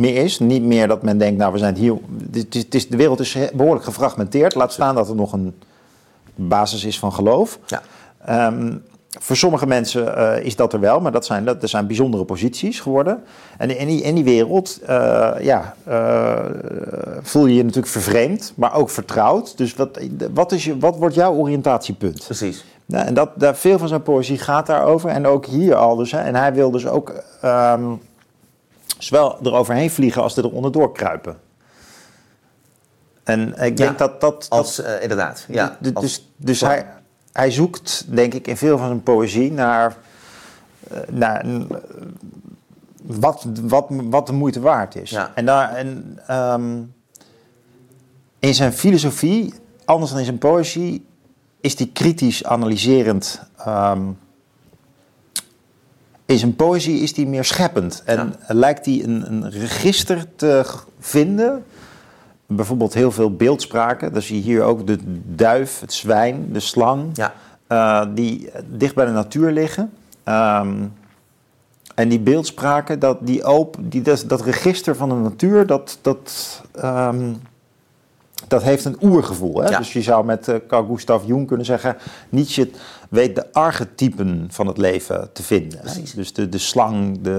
[0.00, 0.38] meer is.
[0.38, 1.94] Niet meer dat men denkt, nou we zijn hier.
[2.32, 4.54] Het is, de wereld is behoorlijk gefragmenteerd.
[4.54, 5.54] Laat staan dat er nog een
[6.34, 7.58] basis is van geloof.
[7.66, 7.82] Ja.
[8.24, 8.72] Ehm,
[9.18, 12.24] voor sommige mensen eh, is dat er wel, maar dat zijn, dat, er zijn bijzondere
[12.24, 13.22] posities geworden.
[13.58, 16.38] En in die, in die wereld eh, ja, eh,
[17.22, 19.56] voel je je natuurlijk vervreemd, maar ook vertrouwd.
[19.56, 20.00] Dus wat,
[20.34, 22.24] wat, is je, wat wordt jouw oriëntatiepunt?
[22.24, 22.64] Precies.
[22.86, 25.10] Ja, en dat, daar, veel van zijn poëzie gaat daarover.
[25.10, 26.12] En ook hier al dus.
[26.12, 26.18] Hè.
[26.18, 27.92] En hij wil dus ook ehm,
[28.98, 31.38] zowel eroverheen vliegen als er onderdoor kruipen.
[33.24, 34.20] En ik denk Ja, dat dat...
[34.20, 35.44] dat Als, eh, inderdaad.
[35.48, 36.86] Ja, D- als- dus dus hij,
[37.32, 39.96] hij zoekt, denk ik, in veel van zijn poëzie naar,
[40.90, 41.60] eh, naar eh,
[43.02, 45.10] wat, wat, wat de moeite waard is.
[45.10, 45.30] Ja.
[45.34, 46.78] En, daar, en ehm,
[48.38, 51.04] in zijn filosofie, anders dan in zijn poëzie,
[51.60, 53.42] is hij kritisch analyserend.
[53.56, 54.02] ehm,
[56.30, 58.02] in zijn poëzie is hij meer scheppend.
[58.04, 60.64] En lijkt hij een, een register te
[60.98, 61.64] vinden
[62.46, 64.12] bijvoorbeeld heel veel beeldspraken.
[64.12, 64.98] Dan zie je hier ook de
[65.34, 67.32] duif, het zwijn, de slang, Ja.
[67.66, 69.92] eh, die dicht bij de natuur liggen.
[70.24, 70.74] Ehm,
[71.94, 76.60] en die beeldspraken, dat, die open, die, dat, dat register van de natuur, dat, dat,
[76.72, 77.32] ehm,
[78.48, 79.62] dat heeft een oergevoel.
[79.62, 79.68] Hè?
[79.68, 79.78] Ja.
[79.78, 81.96] Dus je zou met eh, Carl Gustav Jung kunnen zeggen...
[82.28, 82.70] Nietzsche
[83.10, 85.80] weet de archetypen van het leven te vinden.
[85.80, 86.14] Precies.
[86.14, 87.32] Dus de, de slang, de,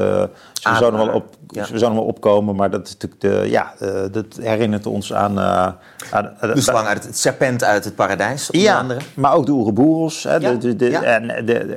[0.62, 0.78] Adelaar.
[0.80, 1.66] zouden wel op, Ja.
[1.66, 5.40] zouden wel opkomen, maar dat, is natuurlijk de, ja, eh, dat herinnert ons aan...
[5.40, 5.68] eh,
[6.12, 9.00] aan De slang uit het, serpent uit het paradijs, onder ja, andere.
[9.14, 10.24] maar ook de Oeroboeros.
[10.24, 11.02] Hè, Ja, de, de, de, ja.
[11.04, 11.76] en de, de,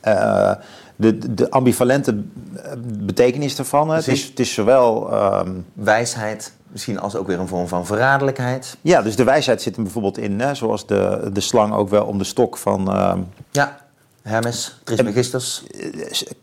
[0.00, 0.50] eh,
[0.96, 2.22] de, de ambivalente
[2.86, 3.90] betekenis daarvan.
[3.90, 5.12] Het, is, het is zowel...
[5.12, 8.76] ehm, Wijsheid, misschien als ook weer een vorm van verraderlijkheid.
[8.80, 10.40] ja, dus de wijsheid zit er bijvoorbeeld in.
[10.40, 12.90] Hè, zoals de, de slang ook wel om de stok van...
[12.92, 13.18] ehm,
[13.50, 13.82] Ja,
[14.22, 15.64] Hermes, Trismegistus.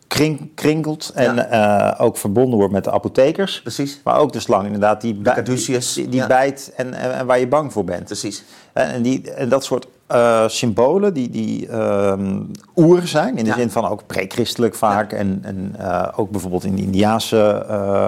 [0.06, 3.62] Kring, krinkelt en eh, ook verbonden wordt met de apothekers.
[3.62, 4.00] Precies.
[4.04, 6.26] Maar ook de slang inderdaad, die, bij- die, die ja.
[6.26, 8.04] bijt en, en, en waar je bang voor bent.
[8.04, 8.44] Precies.
[8.72, 12.40] En, die, en dat soort eh, symbolen die, die ehm
[12.76, 13.56] oer zijn, in de Ja.
[13.56, 15.12] zin van ook pre-christelijk vaak.
[15.12, 18.06] En, en eh, ook bijvoorbeeld in de Indiaanse eh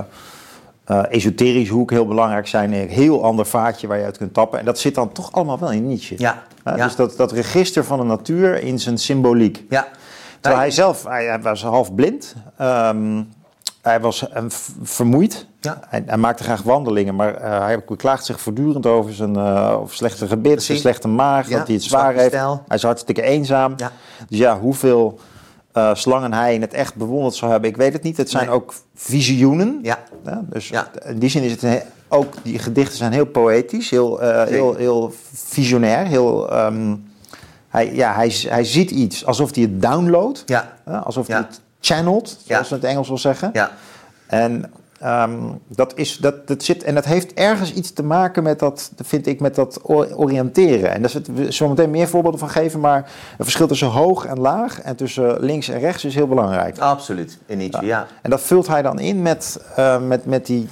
[1.08, 2.72] esoterische hoek heel belangrijk zijn.
[2.72, 4.58] Een heel ander vaatje waar je uit kunt tappen.
[4.58, 6.14] En dat zit dan toch allemaal wel in Nietzsche.
[6.18, 6.42] Ja.
[6.76, 9.64] Dus dat, dat register van de natuur in zijn symboliek.
[9.68, 9.86] Ja.
[10.40, 12.34] Terwijl hij zelf, hij, hij was half blind.
[12.58, 13.22] Ehm,
[13.84, 14.26] hij was
[14.82, 15.46] vermoeid.
[15.60, 15.78] Ja.
[15.88, 19.96] Hij, hij maakte graag wandelingen, maar eh, hij beklaagt zich voortdurend over zijn eh, over
[19.96, 22.26] slechte gebit, zijn slechte maag, Ja, dat hij het zwaar heeft.
[22.28, 22.62] stijl.
[22.68, 23.72] Hij is hartstikke eenzaam.
[23.76, 23.92] Ja.
[24.28, 25.18] Dus ja, hoeveel
[25.72, 28.16] eh, slangen hij in het echt bewonderd zou hebben, ik weet het niet.
[28.16, 28.54] Het zijn Nee.
[28.54, 29.78] ook visioenen.
[29.82, 29.98] Ja.
[30.42, 30.70] Dus
[31.04, 34.18] in die zin is het ook, die gedichten zijn heel poëtisch, heel,
[34.48, 36.50] heel, heel visionair, heel...
[36.50, 36.96] ehm,
[37.68, 40.42] hij, ja, hij, hij ziet iets alsof hij het downloadt.
[40.46, 40.72] Ja.
[41.04, 43.50] Alsof hij het channelt, zoals ze het Engels wil zeggen.
[43.52, 43.70] Ja.
[44.26, 48.58] En ehm, dat, is, dat, dat zit, en dat heeft ergens iets te maken met
[48.58, 49.80] dat, vind ik, met dat
[50.16, 50.90] oriënteren.
[50.90, 53.02] En daar zullen we zo meteen meer voorbeelden van geven, maar
[53.36, 56.78] het verschil tussen hoog en laag en tussen links en rechts is heel belangrijk.
[56.78, 57.38] Absoluut.
[57.46, 58.06] In ja.
[58.22, 60.68] En dat vult hij dan in met, eh, met, met die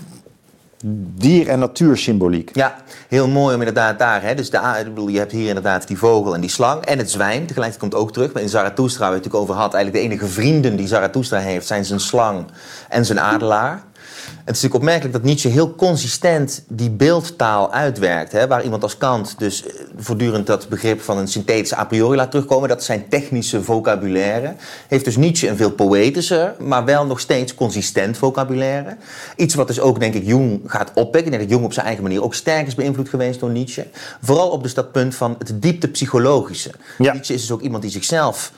[0.85, 2.51] dier- en natuursymboliek.
[2.55, 2.77] Ja,
[3.09, 4.23] heel mooi om inderdaad daar.
[4.23, 4.35] Hè?
[4.35, 7.47] Dus de, je hebt hier inderdaad die vogel en die slang en het zwijn.
[7.47, 8.33] Tegelijkertijd komt ook terug.
[8.33, 11.39] Maar in Zarathustra, waar we het natuurlijk over had, eigenlijk de enige vrienden die Zarathustra
[11.39, 12.45] heeft, zijn zijn slang
[12.89, 13.83] en zijn adelaar.
[14.45, 18.33] Het is natuurlijk opmerkelijk dat Nietzsche heel consistent die beeldtaal uitwerkt.
[18.33, 18.47] Hè?
[18.47, 22.31] Waar iemand als Kant dus eh, voortdurend dat begrip van een synthetische a priori laat
[22.31, 22.69] terugkomen.
[22.69, 24.55] Dat is zijn technische vocabulaire.
[24.89, 28.97] Heeft dus Nietzsche een veel poëtischer, maar wel nog steeds consistent vocabulaire.
[29.37, 31.33] Iets wat dus ook, denk ik, Jung gaat oppikken.
[31.33, 33.87] Ik denk dat Jung op zijn eigen manier ook sterk is beïnvloed geweest door Nietzsche.
[34.23, 36.71] Vooral op dus dat punt van het diepte psychologische.
[36.99, 37.13] Ja.
[37.13, 38.53] Nietzsche is dus ook iemand die zichzelf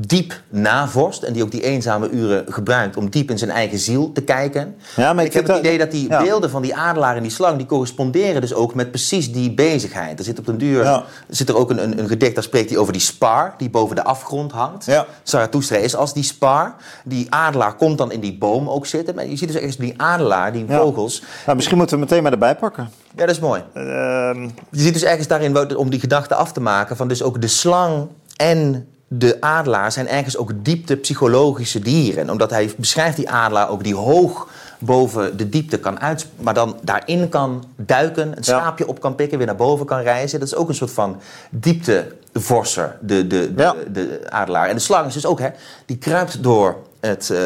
[0.00, 4.12] diep navorst en die ook die eenzame uren gebruikt om diep in zijn eigen ziel
[4.12, 4.76] te kijken.
[4.96, 6.22] Ja, maar ik, ik heb het dat- idee dat die ja.
[6.22, 10.18] beelden van die adelaar en die slang, die corresponderen dus ook met precies die bezigheid.
[10.18, 11.04] Er zit op den duur Ja.
[11.28, 13.96] zit er ook een, een, een gedicht, daar spreekt hij over die spar die boven
[13.96, 14.84] de afgrond hangt.
[14.86, 15.06] Ja.
[15.22, 16.74] Zarathustra is als die spar.
[17.04, 19.14] Die adelaar komt dan in die boom ook zitten.
[19.14, 21.22] Maar je ziet dus echt die adelaar, die vogels.
[21.46, 22.88] Nou, misschien moeten we meteen maar erbij pakken.
[23.16, 23.62] Ja, dat is mooi.
[23.74, 27.40] Ehm, Je ziet dus ergens daarin, om die gedachte af te maken, van dus ook
[27.40, 28.06] de slang
[28.36, 32.30] en de adelaar zijn ergens ook diepte psychologische dieren.
[32.30, 36.76] Omdat hij beschrijft die adelaar ook die hoog boven de diepte kan uit, maar dan
[36.82, 38.42] daarin kan duiken, een Ja.
[38.42, 40.38] schaapje op kan pikken, weer naar boven kan reizen.
[40.38, 41.16] Dat is ook een soort van
[41.50, 43.74] dieptevorser, de, de, de, Ja.
[43.92, 44.68] de adelaar.
[44.68, 45.48] En de slang is dus ook, hè,
[45.86, 47.30] die kruipt door het...
[47.30, 47.40] eh,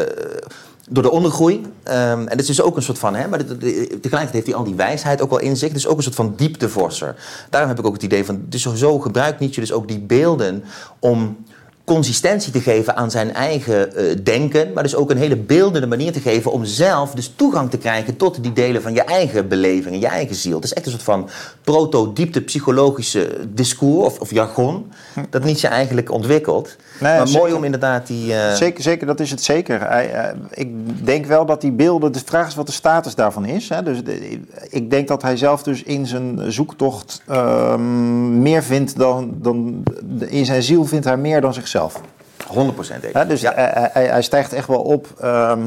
[0.89, 1.61] door de ondergroei.
[1.83, 4.31] Ehm, en het is dus ook een soort van, hè, maar de- de- de- tegelijkertijd
[4.33, 5.71] heeft hij al die wijsheid ook wel in zich.
[5.73, 7.15] Dus ook een soort van dieptevorser.
[7.49, 10.63] Daarom heb ik ook het idee van, dus zo gebruikt Nietzsche dus ook die beelden
[10.99, 11.37] om
[11.85, 16.11] consistentie te geven aan zijn eigen eh, denken, maar dus ook een hele beeldende manier
[16.11, 19.99] te geven om zelf dus toegang te krijgen tot die delen van je eigen beleving
[19.99, 20.55] je eigen ziel.
[20.55, 21.29] Het is echt een soort van
[21.61, 24.91] proto-diepte psychologische discours of, of jargon
[25.29, 26.75] dat Nietzsche eigenlijk ontwikkelt.
[27.03, 27.55] Nee, maar mooi zeker.
[27.55, 28.33] om inderdaad die...
[28.35, 29.81] eh, Zeker, zeker, dat is het zeker.
[29.81, 30.69] Eh, ik
[31.05, 33.69] denk wel dat die beelden, de vraag is wat de status daarvan is.
[33.69, 33.83] Hè?
[33.83, 34.39] Dus de-
[34.69, 39.83] ik denk dat hij zelf dus in zijn zoektocht ehm, meer vindt dan, dan
[40.27, 42.01] in zijn ziel vindt hij meer dan zichzelf.
[42.47, 42.53] 100%
[42.87, 43.13] denk ik.
[43.13, 43.25] Hè?
[43.27, 43.53] Dus ja.
[43.55, 45.07] hij, hij, hij stijgt echt wel op.
[45.19, 45.59] ehm,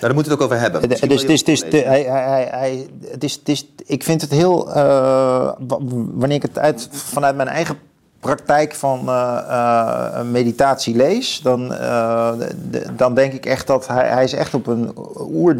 [0.00, 0.80] Nou, daar moeten we het ook over hebben.
[0.88, 1.10] Misschien
[1.86, 2.86] hij, hij, hij,
[3.44, 4.68] is, ik vind het heel.
[4.68, 4.74] eh,
[5.58, 5.78] wa-
[6.12, 7.78] wanneer ik het uit, vanuit mijn eigen
[8.20, 12.32] praktijk van eh, eh, meditatie lees, dan, eh,
[12.70, 15.56] de- dan denk ik echt dat hij, hij is echt op een oer,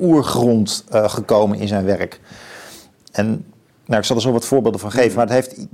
[0.00, 2.20] oergrond gekomen in zijn werk.
[3.12, 3.44] En
[3.86, 5.66] nou, ik zal er zo wat voorbeelden van geven, maar het heeft,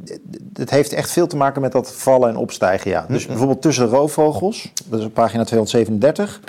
[0.54, 2.90] het heeft echt veel te maken met dat vallen en opstijgen.
[2.90, 3.04] Ja.
[3.08, 6.40] Dus bijvoorbeeld tussen de roofvogels, dat is op pagina 237.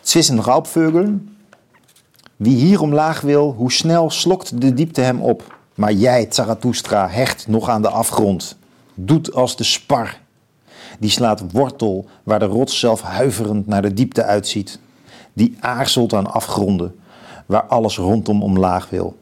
[0.00, 1.36] Zwischen Raubvögeln.
[2.36, 5.58] Wie hier omlaag wil, hoe snel slokt de diepte hem op.
[5.80, 8.56] Maar jij, Zarathustra, hecht nog aan de afgrond.
[8.94, 10.18] Doet als de spar.
[10.98, 14.78] Die slaat wortel waar de rots zelf huiverend naar de diepte uitziet.
[15.32, 16.94] Die aarzelt aan afgronden,
[17.46, 19.18] waar alles rondom omlaag wil.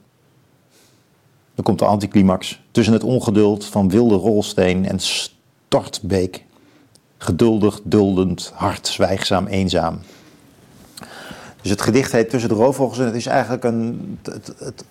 [1.55, 6.45] Dan komt de anticlimax tussen het ongeduld van wilde rolsteen en stortbeek.
[7.19, 9.99] Geduldig, duldend, hard, zwijgzaam, eenzaam.
[11.63, 14.85] Dus het gedicht heet Tussen de roofvogels en het is eigenlijk een, het, het,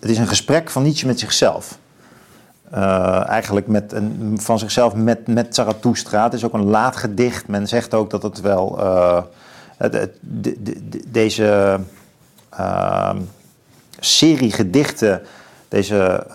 [0.00, 1.78] het is een gesprek van Nietzsche met zichzelf.
[2.70, 6.24] Eh, eigenlijk met een, van zichzelf met, met Zarathustra.
[6.24, 7.48] Het is ook een laat gedicht.
[7.48, 8.78] Men zegt ook dat het wel...
[8.80, 9.22] eh,
[11.06, 11.80] deze
[12.50, 13.18] ehm,
[14.00, 15.22] serie gedichten,
[15.68, 16.26] deze...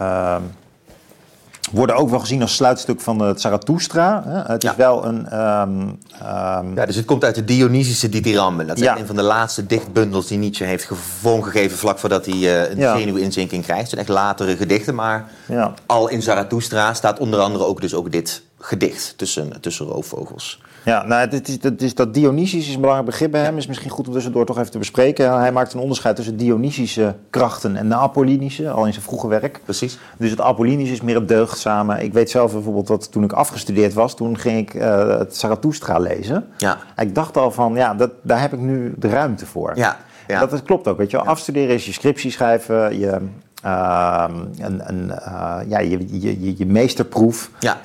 [1.71, 4.23] Worden ook wel gezien als sluitstuk van het Zarathustra.
[4.25, 4.53] Hè?
[4.53, 4.75] Het is Ja.
[4.75, 5.27] wel een...
[5.29, 5.87] ehm,
[6.21, 8.67] ehm, Ja, dus het komt uit de Dionysische dithyramben.
[8.67, 8.97] Dat is Ja.
[8.97, 12.77] een van de laatste dichtbundels die Nietzsche heeft ge- vormgegeven vlak voordat hij eh, een
[12.77, 12.97] Ja.
[12.97, 13.81] zenuwinzinking krijgt.
[13.81, 15.73] Het zijn echt latere gedichten, maar Ja.
[15.85, 20.61] al in Zarathustra staat onder andere ook dus ook dit gedicht tussen, tussen roofvogels.
[20.85, 23.57] Ja, nou, het is, het is, dat Dionysisch is een belangrijk begrip bij hem.
[23.57, 25.39] Is misschien goed om tussendoor toch even te bespreken.
[25.39, 29.61] Hij maakt een onderscheid tussen Dionysische krachten en de Apollinische, al in zijn vroege werk.
[29.63, 29.97] Precies.
[30.17, 32.03] Dus het Apollinische is meer het deugdzame.
[32.03, 35.97] Ik weet zelf bijvoorbeeld dat toen ik afgestudeerd was, toen ging ik eh, het Zarathustra
[35.97, 36.47] lezen.
[36.57, 36.77] Ja.
[36.97, 39.71] Ik dacht al van, ja, dat, daar heb ik nu de ruimte voor.
[39.75, 39.97] Ja,
[40.27, 40.39] ja.
[40.39, 41.25] Dat, dat klopt ook, weet je wel.
[41.25, 43.17] Afstuderen is je scriptie schrijven, je,
[43.61, 47.49] ehm, een, een, eh, ja, je, je, je, je meesterproef.
[47.59, 47.77] Ja.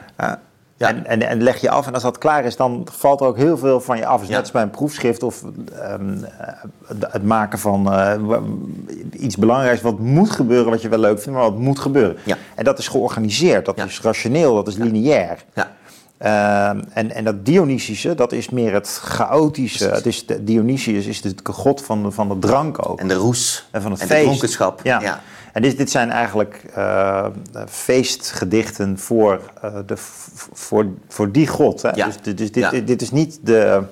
[0.80, 0.88] Ja.
[0.88, 3.36] En, en, en leg je af en als dat klaar is, dan valt er ook
[3.36, 4.18] heel veel van je af.
[4.18, 4.32] Dus Ja.
[4.34, 5.42] net als bij een proefschrift of
[5.80, 6.48] ehm, eh,
[7.10, 8.14] het maken van eh,
[9.12, 12.16] iets belangrijks wat moet gebeuren, wat je wel leuk vindt, maar wat moet gebeuren.
[12.24, 12.36] Ja.
[12.54, 15.44] En dat is georganiseerd, dat is rationeel, dat is lineair.
[15.54, 15.70] Ja.
[16.20, 19.88] Ehm, en, en dat Dionysische, dat is meer het chaotische.
[19.88, 23.00] Het is de, Dionysius is de god van de, van de drank ook.
[23.00, 23.68] En de roes.
[23.70, 24.18] En van het en feest.
[24.20, 24.80] de dronkenschap.
[24.82, 25.00] Ja.
[25.00, 25.20] ja.
[25.52, 27.26] En dit, dit zijn eigenlijk eh,
[27.68, 29.94] feestgedichten voor, eh, de,
[30.52, 31.82] voor, voor die god.
[31.82, 31.90] Hè?
[31.94, 32.06] Ja.
[32.06, 32.70] Dus, dit- dus dit, Ja.
[32.70, 33.82] dit, dit is niet de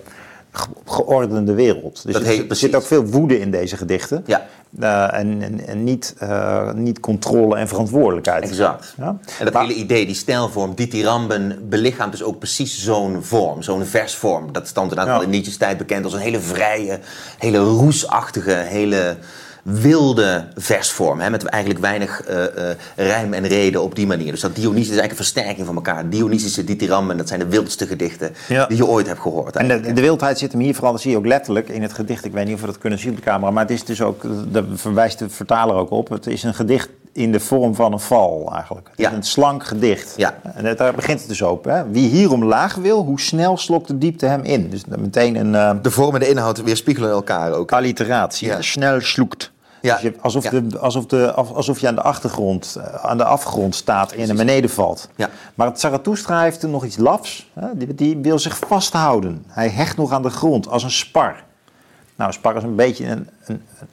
[0.53, 2.03] ge- geordende wereld.
[2.05, 4.23] Dus Dat er, er zit ook veel woede in deze gedichten.
[4.27, 4.47] Ja.
[4.81, 8.42] Eh, en en, en niet, eh, niet controle en verantwoordelijkheid.
[8.44, 8.94] Exact.
[8.96, 9.07] Ja?
[9.38, 13.85] En dat Maar- hele idee, die stijlvorm, dithyramben, belichaamt dus ook precies zo'n vorm, zo'n
[13.85, 14.52] versvorm.
[14.52, 15.12] Dat stond inderdaad Ja.
[15.20, 16.98] wel in Nietzsche's tijd bekend als een hele vrije,
[17.38, 19.16] hele roesachtige, hele
[19.62, 21.21] wilde versvorm.
[21.21, 24.31] Hè, met eigenlijk weinig eh, eh, rijm en reden op die manier.
[24.31, 26.09] Dus dat Dionysus is eigenlijk een versterking van elkaar.
[26.09, 28.66] Dionysische dithyramben, dat zijn de wildste gedichten Ja.
[28.66, 29.57] die je ooit hebt gehoord.
[29.57, 31.92] En de, de wildheid zit hem hier vooral, dat zie je ook letterlijk in het
[31.92, 32.25] gedicht.
[32.25, 34.03] Ik weet niet of we dat kunnen zien op de camera, maar het is dus
[34.03, 36.09] ook, daar verwijst de vertaler ook op.
[36.09, 38.88] Het is een gedicht in de vorm van een val eigenlijk.
[38.90, 39.11] Het Ja.
[39.11, 40.14] is een slank gedicht.
[40.16, 40.38] Ja.
[40.55, 41.64] En het- daar begint het dus op.
[41.64, 41.90] Hè?
[41.90, 44.71] Wie hier omlaag wil, hoe snel slokt de diepte hem in.
[44.71, 47.73] Dus meteen een eh, De vorm en de inhoud weerspiegelen elkaar ook.
[47.73, 48.49] alliteratie.
[48.49, 48.62] Ja.
[48.62, 49.51] Snel sloekt.
[49.83, 49.93] Ja.
[49.95, 50.61] Dus je, alsof, Ja.
[50.61, 54.37] de, alsof, de, alsof je aan de achtergrond, eh, aan de afgrond staat en naar
[54.37, 55.09] beneden valt.
[55.17, 55.29] Ja.
[55.55, 57.51] Maar het Zarathustra heeft er nog iets lafs.
[57.61, 57.67] Hè?
[57.75, 59.45] Die, die wil zich vasthouden.
[59.47, 61.43] Hij hecht nog aan de grond als een spar.
[62.17, 63.88] Nou, een spar is een beetje een, een, een-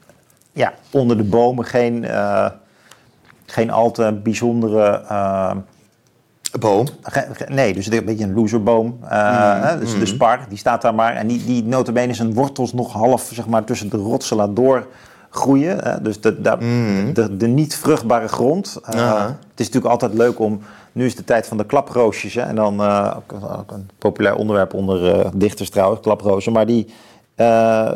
[0.51, 2.49] ja, onder de bomen geen, eh,
[3.45, 5.03] geen al te bijzondere...
[5.09, 5.51] eh,
[6.59, 6.87] Boom.
[7.47, 8.97] Nee, dus een beetje een loserboom.
[9.03, 11.15] Hè, dus de spar, die staat daar maar.
[11.15, 14.55] En die, die notabene zijn wortels nog half zeg maar, tussen de rotsen laat
[15.35, 15.77] doorgroeien.
[15.83, 16.01] hè.
[16.01, 16.57] dus de, de,
[17.13, 18.79] de, de niet vruchtbare grond.
[18.83, 19.23] Eh.
[19.25, 20.59] Het is natuurlijk altijd leuk om...
[20.91, 22.33] Nu is de tijd van de klaproosjes.
[22.33, 26.51] Hè, en dan eh, ook, ook een populair onderwerp onder eh, dichters trouwens, klaprozen.
[26.51, 26.87] Maar die...
[27.35, 27.91] eh,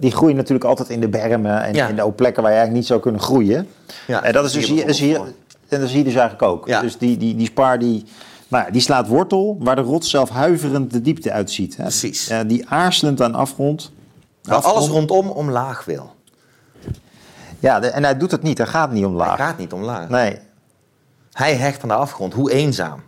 [0.00, 1.88] die groeien natuurlijk altijd in de bermen en Ja.
[1.88, 3.66] in de plekken waar je eigenlijk niet zou kunnen groeien.
[4.06, 5.36] Ja, en dat is dus hier is hier, bijvoorbeeld
[5.68, 6.66] en dat zie je dus eigenlijk ook.
[6.68, 6.80] Ja.
[6.80, 8.04] Dus die, die, die spar die,
[8.48, 11.76] nou die slaat wortel, waar de rots zelf huiverend de diepte uitziet.
[11.76, 11.82] Hè.
[11.82, 12.28] Precies.
[12.28, 13.92] Eh, die aarzelend aan afgrond.
[14.44, 16.13] Afgrond- alles rondom omlaag wil.
[17.64, 19.36] Ja, de- en hij doet het niet, hij gaat niet omlaag.
[19.36, 20.08] Hij gaat niet omlaag.
[20.08, 20.38] Nee.
[21.32, 22.34] Hij hecht aan de afgrond.
[22.34, 23.02] Hoe eenzaam.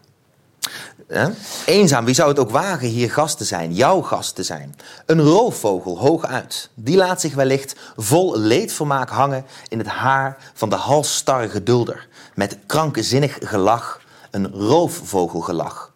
[1.67, 4.75] Eenzaam, wie zou het ook wagen hier gast te zijn, jouw gast te zijn?
[5.07, 10.69] Een roofvogel hoog uit, die laat zich wellicht vol leedvermaak hangen in het haar van
[10.69, 12.09] de halsstarrige dulder.
[12.35, 15.93] Met krankzinnig gelach, een roofvogelgelach.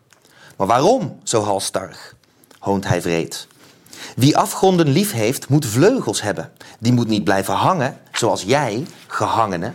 [0.56, 2.14] Maar waarom zo halsstarrig?
[2.58, 3.46] hoont hij vreed.
[4.16, 6.50] Wie afgronden lief heeft, moet vleugels hebben.
[6.78, 9.72] Die moet niet blijven hangen, zoals jij, gehangene,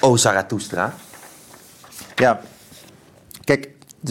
[0.00, 0.94] o Zarathustra.
[2.14, 2.40] Ja,
[3.44, 3.70] kijk,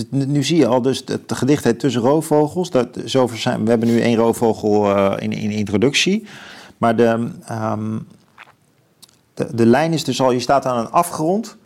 [0.09, 2.69] nu zie je al, dus het gedicht heet Tussen roofvogels.
[2.69, 6.27] Dat, zijn, we hebben nu één roofvogel eh, in, in introductie.
[6.77, 7.99] Maar de, ehm,
[9.33, 11.57] de, de lijn is dus al, je staat aan een afgrond.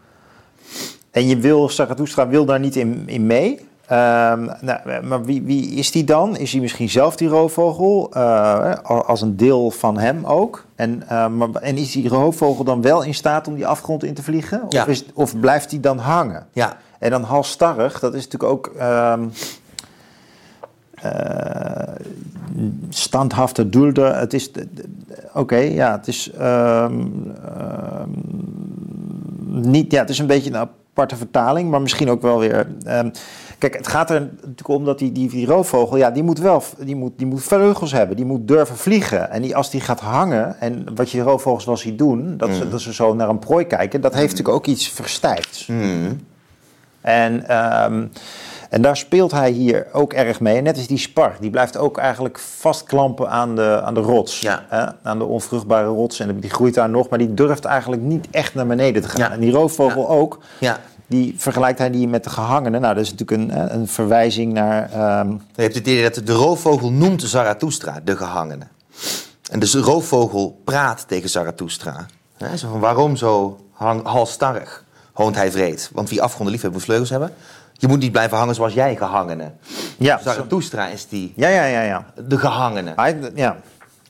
[1.11, 3.67] En je wil, Zarathustra wil daar niet in, in mee.
[3.89, 6.37] Ehm, nou, maar wie, wie is die dan?
[6.37, 8.09] Is hij misschien zelf die roofvogel?
[8.13, 10.65] Eh, als een deel van hem ook?
[10.75, 14.13] En, eh, maar, en is die roofvogel dan wel in staat om die afgrond in
[14.13, 14.65] te vliegen?
[14.69, 14.81] Ja.
[14.81, 16.47] Of, is, of blijft hij dan hangen?
[16.51, 19.23] Ja, En dan halsstarrig, dat is natuurlijk ook ehm
[21.01, 21.95] eh,
[22.89, 24.15] standhafte dulder.
[24.15, 24.51] Het is,
[25.33, 27.05] oké, ja, het is ehm,
[27.45, 28.09] ehm,
[29.47, 32.67] niet, ja, het is een beetje een aparte vertaling, maar misschien ook wel weer.
[33.59, 36.63] Kijk, het gaat er natuurlijk om dat die, die, die roofvogel, ja, die moet wel,
[36.77, 39.31] die moet, die moet vleugels hebben, die moet durven vliegen.
[39.31, 42.69] En die, als die gaat hangen, en wat je roofvogels wel ziet doen, dat, ze,
[42.69, 45.67] dat ze zo naar een prooi kijken, dat heeft natuurlijk ook iets verstijfds.
[45.67, 46.27] Hmm.
[47.01, 48.05] En, ehm,
[48.69, 50.57] en daar speelt hij hier ook erg mee.
[50.57, 54.39] En net als die spar, die blijft ook eigenlijk vastklampen aan de, aan de rots.
[54.39, 54.65] Ja.
[54.67, 54.85] Hè?
[55.03, 56.19] Aan de onvruchtbare rots.
[56.19, 59.19] En die groeit daar nog, maar die durft eigenlijk niet echt naar beneden te gaan.
[59.19, 59.31] Ja.
[59.31, 60.39] En die roofvogel ook.
[60.59, 62.81] ja, die vergelijkt hij die met de gehangenen.
[62.81, 64.91] Nou, dat is natuurlijk een, een verwijzing naar...
[64.91, 68.67] ehm, Je hebt het idee dat de roofvogel noemt Zarathustra de gehangene.
[69.51, 72.05] En dus de roofvogel praat tegen Zarathustra.
[72.55, 75.89] Zo van, waarom zo hang, halstarrig hoont hij vreed?
[75.93, 77.31] Want wie afgronden lief moet vleugels hebben.
[77.73, 79.51] Je moet niet blijven hangen zoals jij gehangene.
[79.97, 82.05] ja, Zarathustra is die, ja, ja, ja, ja.
[82.27, 82.93] de gehangene.
[82.95, 83.57] Hij, ja.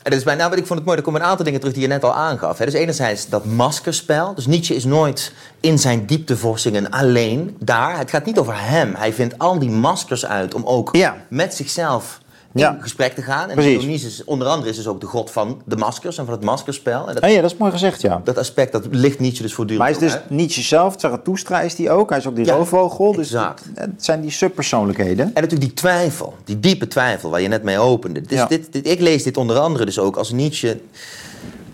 [0.09, 1.75] En dat is bij, nou, ik vond het mooi, er komen een aantal dingen terug
[1.75, 2.57] die je net al aangaf.
[2.57, 2.65] Hè.
[2.65, 4.35] Dus enerzijds dat maskerspel.
[4.35, 7.97] Dus Nietzsche is nooit in zijn dieptevorsingen alleen daar.
[7.97, 8.93] Het gaat niet over hem.
[8.95, 11.17] Hij vindt al die maskers uit om ook Ja.
[11.27, 12.19] met zichzelf
[12.53, 12.77] in Ja.
[12.79, 13.49] gesprek te gaan.
[13.49, 13.79] En Precies.
[13.79, 17.07] Dionysus onder andere is dus ook de god van de maskers en van het maskerspel.
[17.07, 18.21] En dat, Ah, ja, dat is mooi gezegd, ja.
[18.23, 20.29] dat aspect, dat ligt Nietzsche dus Maar voortdurend hij is dus uit.
[20.29, 22.09] Nietzsche zelf, Zarathustra is die ook.
[22.09, 23.11] Hij is ook die Ja, roofvogel.
[23.13, 23.63] Dus exact.
[23.73, 25.25] het zijn die subpersoonlijkheden.
[25.25, 28.21] En natuurlijk die twijfel, die diepe twijfel waar je net mee opende.
[28.21, 28.45] Dus Ja.
[28.45, 30.79] dit, dit, ik lees dit onder andere dus ook als Nietzsche...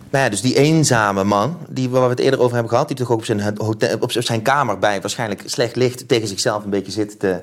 [0.10, 2.88] Nou ja, dus die eenzame man, die, waar we het eerder over hebben gehad...
[2.88, 6.08] die toch ook op zijn, hotel, op zijn kamer bij waarschijnlijk slecht licht...
[6.08, 7.40] tegen zichzelf een beetje zit te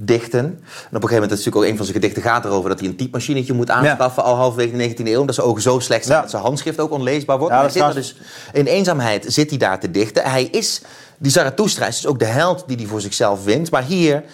[0.00, 0.38] dichten.
[0.38, 2.22] En op een gegeven moment, is natuurlijk ook een van zijn gedichten...
[2.22, 4.22] gaat erover dat hij een typemachinetje moet aanschaffen...
[4.22, 6.16] al halverwege de 19e eeuw, omdat zijn ogen zo slecht zijn...
[6.16, 6.22] Ja.
[6.22, 7.54] dat zijn handschrift ook onleesbaar wordt.
[7.54, 8.16] Ja, Maar hij zit dus
[8.52, 10.22] in eenzaamheid zit hij daar te dichten.
[10.22, 10.82] Hij is,
[11.18, 13.70] die Zarathustra is dus ook de held die hij voor zichzelf wint.
[13.70, 14.24] Maar hier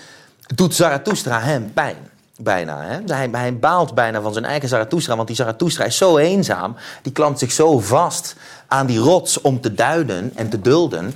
[0.54, 1.96] doet Zarathustra hem pijn.
[2.40, 2.82] Bijna.
[2.82, 3.14] Hè?
[3.14, 5.16] Hij, hij baalt bijna van zijn eigen Zarathustra.
[5.16, 6.76] Want die Zarathustra is zo eenzaam.
[7.02, 8.36] Die klampt zich zo vast
[8.68, 11.12] aan die rots om te duiden en te dulden.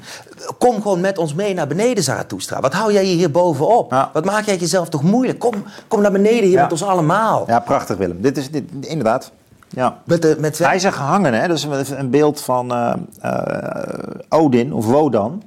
[0.58, 2.60] Kom gewoon met ons mee naar beneden, Zarathustra.
[2.60, 3.90] Wat hou jij je hier bovenop?
[3.90, 4.10] Ja.
[4.12, 5.38] Wat maak jij jezelf toch moeilijk?
[5.38, 5.54] Kom,
[5.88, 6.62] kom naar beneden hier Ja.
[6.62, 7.44] met ons allemaal.
[7.46, 8.20] Ja, prachtig Willem.
[8.20, 9.30] Dit is dit, inderdaad.
[9.68, 9.98] Ja.
[10.04, 11.48] Met de, met Hij is een gehangene, hè?
[11.48, 15.42] dat is een- beeld van eh, eh, Odin of Wodan,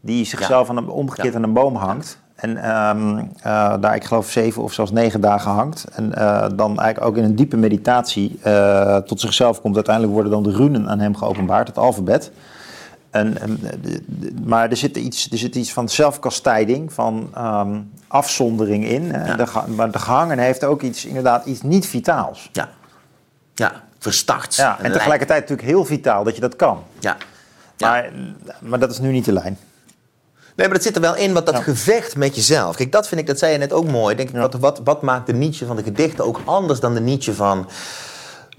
[0.00, 1.34] die zichzelf aan een, omgekeerd Ja.
[1.38, 2.18] aan een boom hangt.
[2.42, 5.84] En ehm, eh, daar, ik geloof, zeven of zelfs negen dagen hangt.
[5.92, 9.74] En eh, dan eigenlijk ook in een diepe meditatie eh, tot zichzelf komt.
[9.74, 12.30] Uiteindelijk worden dan de runen aan hem geopenbaard, het alfabet.
[13.10, 13.36] En,
[14.44, 19.06] maar er zit, iets, er zit iets van zelfkastijding, van ehm, afzondering in.
[19.06, 19.34] Ja.
[19.34, 22.48] De, maar de gehangene heeft ook iets, inderdaad iets niet vitaals.
[22.52, 22.68] Ja.
[23.54, 24.54] Ja, verstart.
[24.54, 26.82] Ja, en tegelijkertijd natuurlijk heel vitaal dat je dat kan.
[26.98, 27.16] Ja.
[27.76, 27.88] Ja.
[27.88, 28.10] Maar,
[28.58, 29.58] maar dat is nu niet de lijn.
[30.56, 31.62] Nee, maar dat zit er wel in, wat dat Ja.
[31.62, 32.76] gevecht met jezelf.
[32.76, 34.14] Kijk, dat vind ik, dat zei je net ook mooi.
[34.16, 34.40] Denk, ik, Ja.
[34.40, 37.68] wat, wat, wat maakt de Nietzsche van de gedichten ook anders dan de Nietzsche van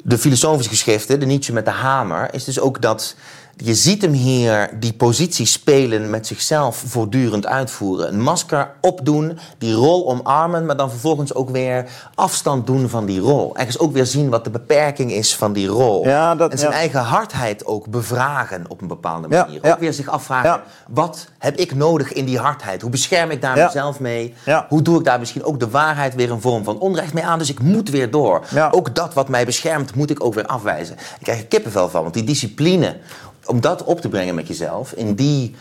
[0.04, 3.16] de filosofische geschriften, de Nietzsche met de hamer, is dus ook dat
[3.56, 8.08] je ziet hem hier die positie spelen met zichzelf voortdurend uitvoeren.
[8.14, 11.86] Een masker opdoen, die rol omarmen, maar dan vervolgens ook weer
[12.16, 13.56] afstand doen van die rol.
[13.58, 16.08] Ergens ook weer zien wat de beperking is van die rol.
[16.08, 16.78] Ja, dat- en zijn ja.
[16.78, 19.60] eigen hardheid ook bevragen op een bepaalde manier.
[19.62, 19.72] ja.
[19.72, 22.82] Ook weer zich afvragen, wat heb ik nodig in die hardheid?
[22.82, 24.34] Hoe bescherm ik daar mezelf mee?
[24.70, 27.40] Hoe doe ik daar misschien ook de waarheid weer een vorm van onrecht mee aan?
[27.40, 28.46] Dus ik moet weer door.
[28.50, 28.70] Ja.
[28.72, 30.96] Ook dat wat mij beschermt, moet ik ook weer afwijzen.
[30.96, 32.98] Ik krijg er kippenvel van, want die discipline...
[33.46, 34.94] om dat op te brengen met jezelf...
[34.94, 35.56] in die...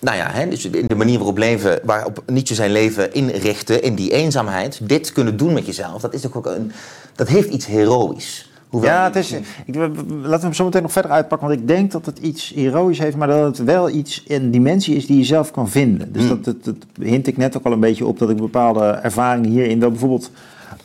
[0.00, 3.80] Nou ja, hè, dus in de manier waarop, leven, waarop Nietzsche zijn leven inrichtte...
[3.80, 6.00] in die eenzaamheid, dit kunnen doen met jezelf...
[6.00, 6.72] dat, is toch ook een,
[7.14, 8.50] dat heeft iets heroïs.
[8.68, 9.32] Hoewel Ja, het is,
[9.64, 11.48] ik, laten we hem zo meteen nog verder uitpakken.
[11.48, 14.96] Want ik denk dat het iets heroïs heeft, maar dat het wel iets, een dimensie
[14.96, 16.12] is die je zelf kan vinden.
[16.12, 18.84] Dus dat, dat, dat hint ik net ook al een beetje op dat ik bepaalde
[18.84, 20.30] ervaringen hierin wel bijvoorbeeld.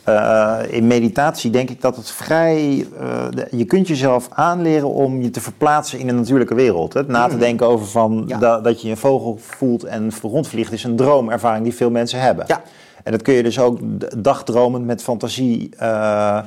[0.04, 2.86] Eh, in meditatie denk ik dat het vrij.
[3.00, 6.92] eh, je kunt jezelf aanleren om je te verplaatsen in de natuurlijke wereld.
[6.92, 7.02] Hè?
[7.06, 8.38] Na te denken over van Ja.
[8.38, 12.44] da- dat je een vogel voelt en rondvliegt, is een droomervaring die veel mensen hebben.
[12.48, 12.62] Ja.
[13.04, 16.38] En dat kun je dus ook d- dagdromend met fantasie eh,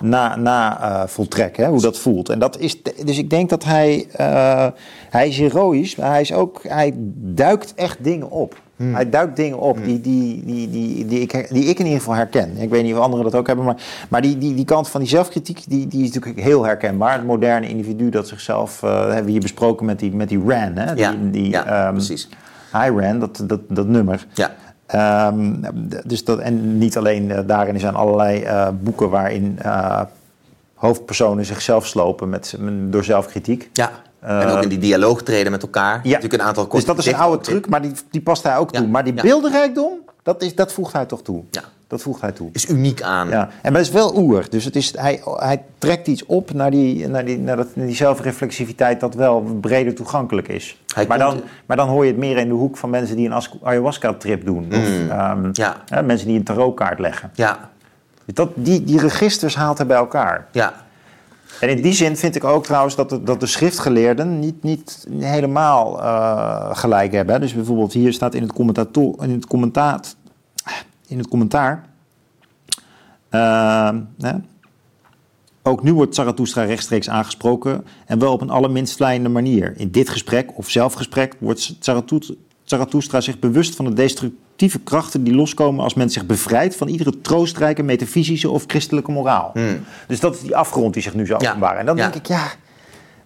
[0.00, 2.28] na, na voltrekken, hè, hoe dat voelt.
[2.28, 4.06] En dat is, dus ik denk dat hij,
[5.10, 8.54] hij is heroïs, maar hij is ook, hij duikt echt dingen op.
[8.82, 12.14] Hij duikt dingen op die, die, die, die, die, ik, die ik in ieder geval
[12.14, 12.56] herken.
[12.56, 15.00] Ik weet niet of anderen dat ook hebben, maar, maar die, die, die kant van
[15.00, 17.12] die zelfkritiek, die, die is natuurlijk heel herkenbaar.
[17.12, 20.76] Het moderne individu dat zichzelf, eh, hebben we hier besproken met die, met die Ran,
[20.76, 20.94] hè?
[20.94, 22.28] Die, Ja, die, ja, ehm, precies.
[22.72, 24.26] High Ran, dat, dat, dat nummer.
[24.34, 24.54] Ja.
[24.86, 25.54] Ehm,
[26.06, 29.58] dus dat, en niet alleen eh, daarin, er zijn allerlei eh, boeken waarin
[30.74, 32.56] hoofdpersonen zichzelf slopen met,
[32.90, 33.70] door zelfkritiek.
[33.72, 33.90] Ja.
[34.20, 36.00] En ook in die dialoog treden met elkaar.
[36.04, 38.70] Natuurlijk een aantal dus dat is een oude truc, maar die, die past hij ook
[38.74, 38.88] Ja, toe.
[38.88, 39.22] Maar die ja.
[39.22, 41.42] beeldenrijkdom, dat, is, dat voegt hij toch toe.
[41.50, 41.62] Ja.
[41.86, 42.48] Dat voegt hij toe.
[42.52, 43.28] Is uniek aan.
[43.28, 44.44] Ja, en dat is wel oer.
[44.50, 47.86] Dus het is, hij, hij trekt iets op naar die, naar die, naar dat, naar
[47.86, 50.82] die zelfreflexiviteit dat wel breder toegankelijk is.
[50.94, 53.16] Hij Maar komt- dan, maar dan hoor je het meer in de hoek van mensen
[53.16, 54.66] die een as- ayahuasca-trip doen.
[54.68, 55.50] Of ehm, Mm.
[55.52, 55.76] Ja.
[55.88, 57.30] hè, mensen die een tarotkaart leggen.
[57.34, 57.70] Ja.
[58.24, 60.46] Dat, die, die registers haalt hij bij elkaar.
[60.52, 60.72] Ja.
[61.60, 65.06] En in die zin vind ik ook trouwens dat de, dat de schriftgeleerden niet, niet
[65.18, 67.40] helemaal eh, gelijk hebben.
[67.40, 68.68] Dus bijvoorbeeld hier staat in het, in
[69.28, 70.16] het,
[71.06, 71.84] in het commentaar...
[73.28, 74.32] eh, hè,
[75.62, 79.72] ook nu wordt Zarathustra rechtstreeks aangesproken en wel op een allerminst vleiende manier.
[79.76, 82.32] In dit gesprek of zelfgesprek wordt Zarathus-
[82.70, 87.20] Zarathustra zich bewust van de destructieve krachten die loskomen als men zich bevrijdt van iedere
[87.20, 89.52] troostrijke metafysische of christelijke moraal.
[90.08, 91.48] Dus dat is die afgrond die zich nu zo Ja.
[91.48, 91.76] openbaar.
[91.76, 92.02] En dan Ja.
[92.02, 92.46] denk ik, ja,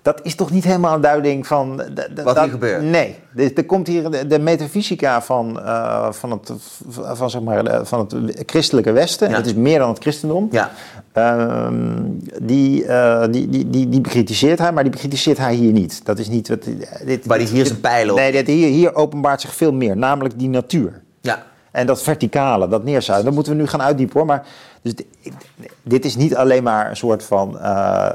[0.02, 1.82] dat is toch niet helemaal een duiding van...
[2.24, 2.82] Wat hier gebeurt.
[2.82, 3.16] Nee,
[3.54, 6.52] er komt hier de, de metafysica van, eh, van, het,
[6.88, 9.30] van, zeg maar, van het christelijke Westen.
[9.30, 9.36] Ja.
[9.36, 10.48] Het is meer dan het christendom.
[10.50, 10.70] Ja,
[11.14, 12.00] Ehm,
[12.42, 16.00] die, eh, die, die, die, die bekritiseert hij, maar die bekritiseert hij hier niet.
[16.04, 16.64] Dat is niet wat.
[17.04, 19.96] Dit, Waar die hier zijn pijlen op- Nee, dit, hier, hier openbaart zich veel meer,
[19.96, 21.02] namelijk die natuur.
[21.20, 21.42] ja.
[21.70, 24.26] En dat verticale, dat neerzuigen, dat moeten we nu gaan uitdiepen hoor.
[24.26, 24.46] Maar
[24.82, 25.06] dus di-
[25.82, 28.08] dit is niet alleen maar een soort van eh,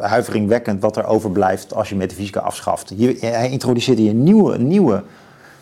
[0.00, 2.88] huiveringwekkend wat er overblijft als je metafysica afschaft.
[2.96, 5.02] Hier, hij introduceert hier een nieuwe, nieuwe.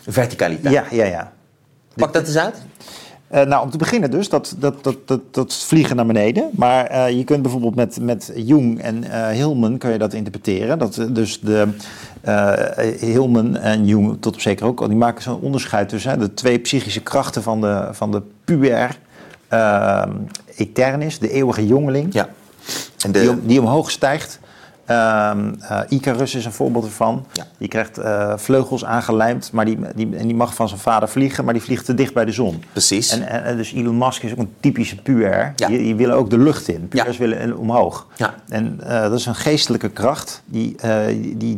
[0.07, 0.73] Verticaliteit.
[0.73, 1.31] Ja, ja, ja.
[1.95, 2.55] Pak dat eens uit.
[3.27, 6.49] Eh, nou, om te beginnen dus, dat, dat, dat, dat, dat vliegen naar beneden.
[6.51, 10.79] Maar eh, je kunt bijvoorbeeld met, met Jung en eh Hillman kun je dat interpreteren.
[10.79, 11.67] Dat, dus de
[12.99, 16.59] Hillman en Jung tot op zeker ook, die maken zo'n onderscheid tussen hè, de twee
[16.59, 18.97] psychische krachten van de, van de puer
[19.47, 20.03] eh,
[20.55, 22.29] eternis, de eeuwige jongeling, Ja.
[23.05, 24.39] En de, die, om- die omhoog stijgt.
[24.85, 25.31] Eh,
[25.89, 27.25] Icarus is een voorbeeld ervan.
[27.33, 27.45] Ja.
[27.57, 31.43] Die krijgt eh, vleugels aangelijmd, maar die, die, en die mag van zijn vader vliegen,
[31.45, 32.63] maar die vliegt te dicht bij de zon.
[32.71, 33.09] Precies.
[33.11, 35.53] En, en, dus Elon Musk is ook een typische puer.
[35.55, 35.67] Ja.
[35.67, 36.87] Die, die willen ook de lucht in.
[36.87, 37.17] Puers Ja.
[37.19, 38.07] willen en- omhoog.
[38.15, 38.33] Ja.
[38.49, 40.75] En eh, dat is een geestelijke kracht die,
[41.37, 41.57] die,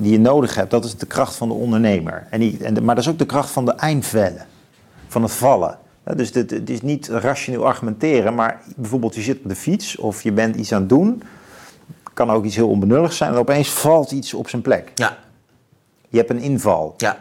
[0.00, 0.70] die, je nodig hebt.
[0.70, 2.26] Dat is de kracht van de ondernemer.
[2.30, 4.46] En die, en de, maar dat is ook de kracht van de eindvellen.
[5.08, 5.78] Van het vallen.
[6.16, 10.32] Dus het is niet rationeel argumenteren, maar bijvoorbeeld je zit op de fiets of je
[10.32, 11.22] bent iets aan het doen.
[12.18, 14.90] Kan ook iets heel onbenulligs zijn en opeens valt iets op zijn plek.
[14.94, 15.16] ja,
[16.08, 16.94] Je hebt een inval.
[16.96, 17.16] ja,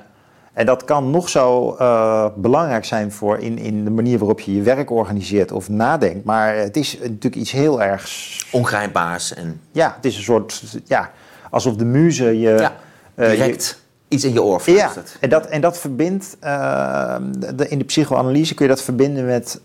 [0.53, 4.55] En dat kan nog zo eh, belangrijk zijn voor in, in de manier waarop je
[4.55, 6.23] je werk organiseert of nadenkt.
[6.25, 8.45] Maar het is natuurlijk iets heel ergs.
[8.51, 10.63] ongrijpbaars en Ja, het is een soort.
[10.85, 11.11] Ja,
[11.49, 12.49] alsof de muze je.
[12.49, 12.75] ja,
[13.15, 15.17] eh, je- direct iets in je oor ja, fluistert.
[15.19, 17.15] en dat, en dat verbindt, eh,
[17.55, 19.61] de, in de psychoanalyse kun je dat verbinden met,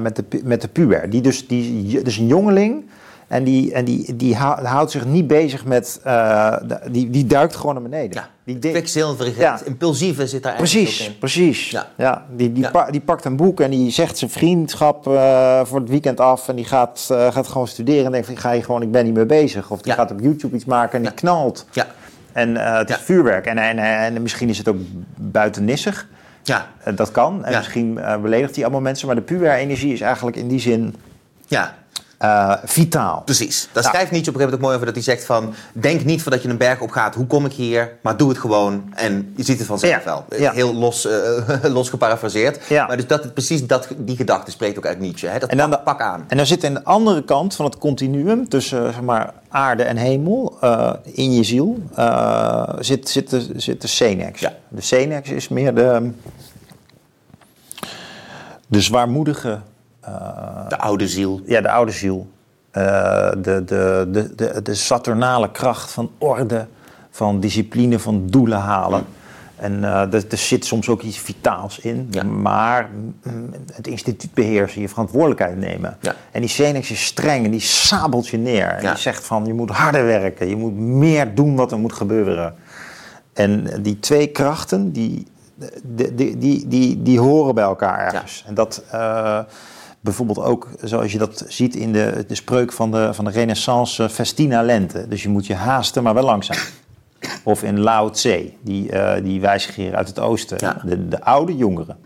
[0.00, 1.10] met, de, met de puber.
[1.10, 2.84] Die dus, die, dus een jongeling
[3.28, 6.56] en die, en die, die hou- houdt zich niet bezig met, eh,
[6.90, 8.10] die, die duikt gewoon naar beneden.
[8.12, 9.52] Ja, die quicksilver, Ja.
[9.52, 11.18] het impulsieve zit daar eigenlijk Precies, in.
[11.18, 11.70] precies.
[11.70, 11.86] Ja.
[11.96, 12.24] Ja.
[12.36, 12.70] die, die, Ja.
[12.70, 16.48] pa- die pakt een boek en die zegt zijn vriendschap eh, voor het weekend af.
[16.48, 18.90] En die gaat, eh, gaat gewoon studeren en denkt, van, ik ga hier gewoon, ik
[18.90, 19.70] ben niet mee bezig.
[19.70, 21.66] Of die gaat op YouTube iets maken en die knalt.
[21.70, 21.86] Ja,
[22.32, 23.46] En het is vuurwerk.
[23.46, 24.76] En, en, en misschien is het ook
[25.16, 26.08] buitennissig.
[26.42, 27.44] ja, dat kan.
[27.44, 29.06] En misschien beledigt hij allemaal mensen.
[29.06, 30.94] Maar de puer-energie is eigenlijk in die zin
[31.46, 31.74] ja.
[32.18, 33.22] Eh, vitaal.
[33.24, 33.68] Precies.
[33.72, 33.88] Daar Ja.
[33.88, 35.54] schrijft Nietzsche op een gegeven moment ook mooi over dat hij zegt van...
[35.72, 37.92] denk niet voordat je een berg op gaat, hoe kom ik hier?
[38.02, 40.00] Maar doe het gewoon en je ziet het vanzelf Ja.
[40.04, 40.24] wel.
[40.38, 40.52] Ja.
[40.52, 42.66] Heel los, eh, los geparafraseerd.
[42.68, 42.86] Ja.
[42.86, 45.26] Maar dus dat, het- precies dat, die gedachte spreekt ook uit Nietzsche.
[45.28, 45.38] Hè?
[45.38, 46.24] Dat En dan pak, de- pak aan.
[46.28, 49.96] En dan zit aan de andere kant van het continuum tussen zeg maar, aarde en
[49.96, 51.78] hemel, eh, in je ziel,
[52.78, 54.40] zit, zit, de, zit de Senex.
[54.40, 54.52] Ja.
[54.68, 56.10] De Senex is meer de,
[58.68, 59.60] de zwaarmoedige,
[60.68, 61.40] De oude ziel.
[61.46, 62.28] ja, de oude ziel.
[62.70, 66.66] Eh, de, de, de, de, de saturnale kracht van orde,
[67.10, 69.04] van discipline, van doelen halen.
[69.56, 72.10] En eh, er, er zit soms ook iets vitaals in.
[72.40, 72.90] Maar
[73.22, 75.98] mm, het instituut beheersen, je verantwoordelijkheid nemen.
[76.30, 78.68] En die Senex is streng en die sabelt je neer.
[78.68, 81.92] En die zegt van je moet harder werken, je moet meer doen wat er moet
[81.92, 82.54] gebeuren.
[83.32, 85.26] En die twee krachten, die,
[85.82, 88.44] die, die, die, die, die horen bij elkaar ergens.
[88.46, 89.38] En dat eh,
[90.00, 94.08] bijvoorbeeld ook, zoals je dat ziet in de, de spreuk van de, van de renaissance
[94.08, 95.08] Festina Lente.
[95.08, 96.56] Dus je moet je haasten, maar wel langzaam.
[97.44, 100.56] Of in Lao Tse, die, eh die wijsgeer uit het oosten.
[100.60, 100.80] Ja.
[100.84, 101.96] De, de oude jongeren.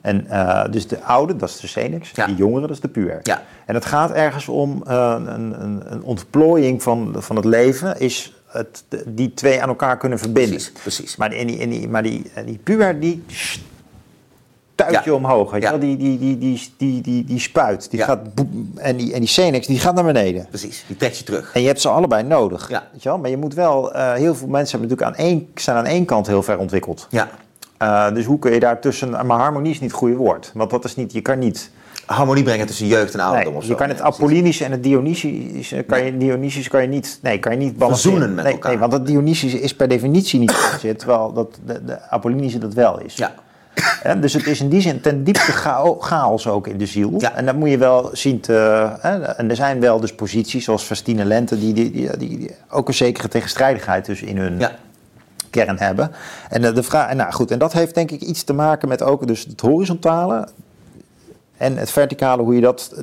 [0.00, 2.10] En eh, dus de oude, dat is de Senex.
[2.14, 2.26] Ja.
[2.26, 3.20] Die jongeren, dat is de puer.
[3.22, 3.42] Ja.
[3.66, 8.00] En het gaat ergens om eh, een, een, een ontplooiing van, van het leven...
[8.00, 10.54] is het, de- die twee aan elkaar kunnen verbinden.
[10.54, 11.16] Precies, precies.
[11.16, 13.24] Maar die, en die, maar die, die puer, die
[14.74, 15.02] stuit Ja.
[15.04, 15.50] je omhoog.
[15.50, 15.78] Weet je Ja.
[15.78, 15.80] wel?
[15.88, 17.90] Die, die, die, die, die, die, die spuit.
[17.90, 18.04] Die Ja.
[18.06, 20.46] gaat boem, en, die, en die Senex, die gaat naar beneden.
[20.48, 21.50] Precies, die trekt je terug.
[21.54, 22.68] En je hebt ze allebei nodig.
[22.70, 22.88] Ja.
[22.92, 23.18] Weet je wel?
[23.18, 23.92] Maar je moet wel...
[23.94, 27.06] eh, heel veel mensen hebben natuurlijk aan één, zijn aan één kant heel ver ontwikkeld.
[27.10, 27.28] Ja.
[27.78, 29.10] Eh, dus hoe kun je daartussen...
[29.26, 30.50] Maar harmonie is niet het goede woord.
[30.54, 31.12] Want dat is niet...
[31.12, 31.70] Je kan niet...
[32.06, 33.76] Harmonie brengen tussen jeugd en ouderdom Nee, of je zo.
[33.78, 34.00] kan het.
[34.00, 38.10] Apollinische en het Dionysische kan je, Dionysisch kan je niet, nee, kan je niet balanceren.
[38.12, 38.70] Verzoenen met nee, elkaar.
[38.70, 42.74] Nee, want het Dionysische is per definitie niet zit, terwijl dat de, de Apollinische dat
[42.74, 43.14] wel is.
[43.16, 43.34] Ja.
[44.20, 47.14] Dus het is in die zin ten diepste chao- chaos ook in de ziel.
[47.18, 47.34] Ja.
[47.34, 48.54] En dat moet je wel zien te...
[49.36, 51.58] En er zijn wel dus posities zoals Fastine Lente...
[51.58, 54.70] Die, die, die, die- ook een zekere tegenstrijdigheid dus in hun Ja.
[55.50, 56.10] kern hebben.
[56.50, 58.88] En, de, de vraag, en nou goed, en dat heeft denk ik iets te maken
[58.88, 60.48] met ook dus het horizontale.
[61.56, 62.94] En het verticale, hoe je dat,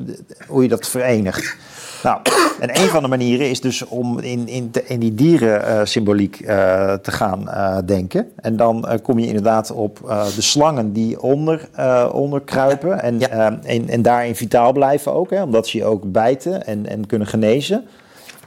[0.48, 1.56] hoe je dat verenigt.
[2.04, 2.20] Nou,
[2.60, 6.48] en een van de manieren is dus om in, in, in die dierensymboliek uh,
[6.94, 8.32] te gaan uh, denken.
[8.36, 10.00] En dan uh, kom je inderdaad op
[10.36, 11.70] de slangen die onder,
[12.12, 13.60] onder kruipen en, Ja.
[13.64, 17.28] en, en daarin vitaal blijven ook, hè, omdat ze je ook bijten en, en kunnen
[17.28, 17.86] genezen.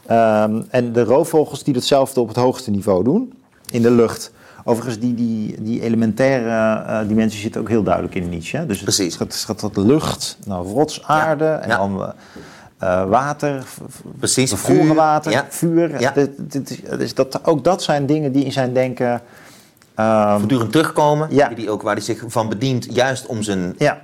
[0.06, 3.32] Ehm, en de roofvogels die datzelfde op het hoogste niveau doen,
[3.70, 4.32] in de lucht.
[4.64, 8.56] Overigens, die, die, die elementaire eh, dimensie zit ook heel duidelijk in Nietzsche.
[8.56, 8.66] Hè?
[8.66, 9.18] Dus het Precies.
[9.18, 11.76] het gaat tot lucht, nou, rots, aarde en ja.
[11.76, 12.12] dan
[12.78, 15.46] eh, water, v- v- Precies, vuur, water, ja.
[15.48, 16.00] vuur.
[16.00, 16.10] Ja.
[16.10, 19.20] Dit- dit is- dus dat, ook dat zijn dingen die in zijn denken...
[19.94, 21.48] ehm, Voortdurend terugkomen, Ja.
[21.48, 24.00] die ook, waar hij zich van bedient, juist om zijn, ja,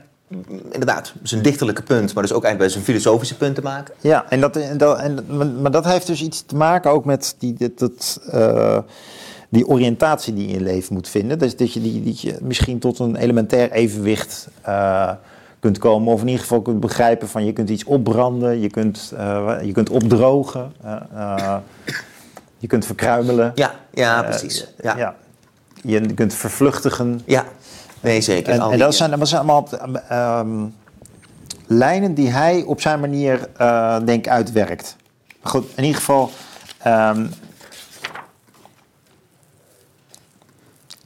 [0.71, 3.95] inderdaad, zijn dichterlijke punt, maar dus ook eigenlijk bij zijn filosofische punt te maken.
[4.01, 5.19] Ja, en dat, en dat, en,
[5.63, 8.79] maar- dat heeft dus iets te maken ook met die, dat, dat, eh,
[9.53, 11.39] die oriëntatie die je in je leven moet vinden.
[11.39, 15.11] Dus dat je, die, je misschien tot een elementair evenwicht eh,
[15.61, 16.13] kunt komen.
[16.13, 19.73] Of in ieder geval kunt begrijpen van je kunt iets opbranden, je kunt, eh, je
[19.73, 20.73] kunt opdrogen,
[21.15, 21.57] eh,
[22.59, 23.53] je kunt verkruimelen.
[23.55, 24.67] Ja, ja precies.
[24.83, 24.99] Ja, ja.
[24.99, 25.15] ja.
[25.83, 27.21] Je kunt vervluchtigen.
[28.01, 28.53] nee zeker.
[28.53, 29.69] En, die- dat, zijn, dat zijn allemaal
[30.09, 30.65] ehm,
[31.67, 33.49] lijnen die hij op zijn manier,
[34.05, 34.97] denk ik, uitwerkt.
[35.43, 36.31] Maar goed, in ieder geval...
[36.79, 37.27] ehm,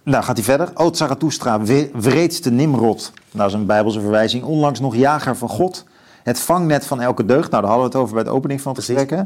[0.05, 0.71] nou, gaat hij verder.
[0.75, 1.61] O Zarathustra,
[1.93, 3.13] wreedste Nimrod.
[3.15, 4.45] Nou, dat is een bijbelse verwijzing.
[4.45, 5.85] Onlangs nog jager van God.
[6.23, 7.51] Het vangnet van elke deugd.
[7.51, 9.25] Nou, daar hadden we het over bij de opening van het gesprek.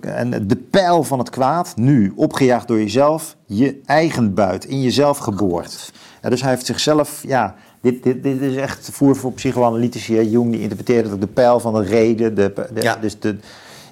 [0.00, 3.36] en de pijl van het kwaad, nu, opgejaagd door jezelf.
[3.46, 5.92] Je eigen buit, in jezelf geboord.
[6.22, 10.22] Ja, dus hij heeft zichzelf, ja, dit, dit, dit is echt voer voor psychoanalytici.
[10.30, 12.34] Jung die interpreteert het ook de pijl van de reden.
[12.34, 12.96] De, de- Ja.
[12.96, 13.36] Dus de,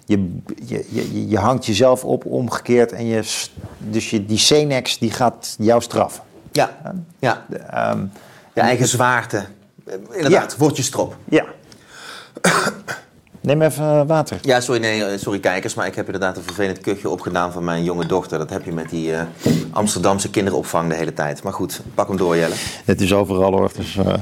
[0.05, 3.22] je, je, je, je hangt jezelf op omgekeerd en je,
[3.78, 6.22] dus je, die Cenex die gaat jou straffen.
[6.53, 6.76] Ja,
[7.18, 7.44] ja.
[7.48, 8.05] De, ehm,
[8.55, 9.44] je eigen zwaarte.
[9.86, 10.59] Eh, Inderdaad, Ja.
[10.59, 11.16] word je strop.
[11.28, 11.44] ja.
[13.40, 14.38] Neem even eh, water.
[14.42, 17.64] Ja, sorry, nee, eh, sorry kijkers, maar ik heb inderdaad een vervelend kuchje opgedaan van
[17.64, 18.38] mijn jonge dochter.
[18.38, 19.22] Dat heb je met die eh,
[19.70, 21.42] Amsterdamse kinderopvang de hele tijd.
[21.42, 22.55] Maar goed, pak hem door, Jelle.
[22.84, 23.70] Het is overal hoor.
[23.76, 24.14] Dus, eh,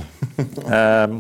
[1.03, 1.15] ehm,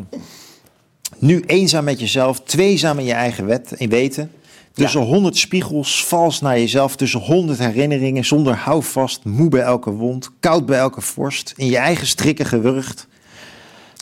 [1.18, 4.30] nu eenzaam met jezelf, tweezaam in je eigen wet, in weten.
[4.72, 10.30] Tussen honderd spiegels, vals naar jezelf, tussen honderd herinneringen, zonder houvast, moe bij elke wond,
[10.40, 13.06] koud bij elke vorst, in je eigen strikken gewurgd.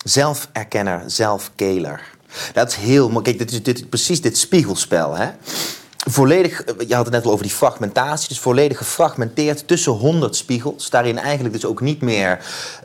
[0.04, 2.16] Zelferkenner, zelfkeler.
[2.52, 3.24] Dat is heel mooi.
[3.24, 5.14] Kijk, dit is, dit, is precies dit spiegelspel.
[5.14, 5.30] Hè?
[6.06, 8.28] Volledig, eh, je had het net al over die fragmentatie.
[8.28, 10.90] Dus volledig gefragmenteerd tussen 100 spiegels.
[10.90, 12.38] Daarin eigenlijk dus ook niet meer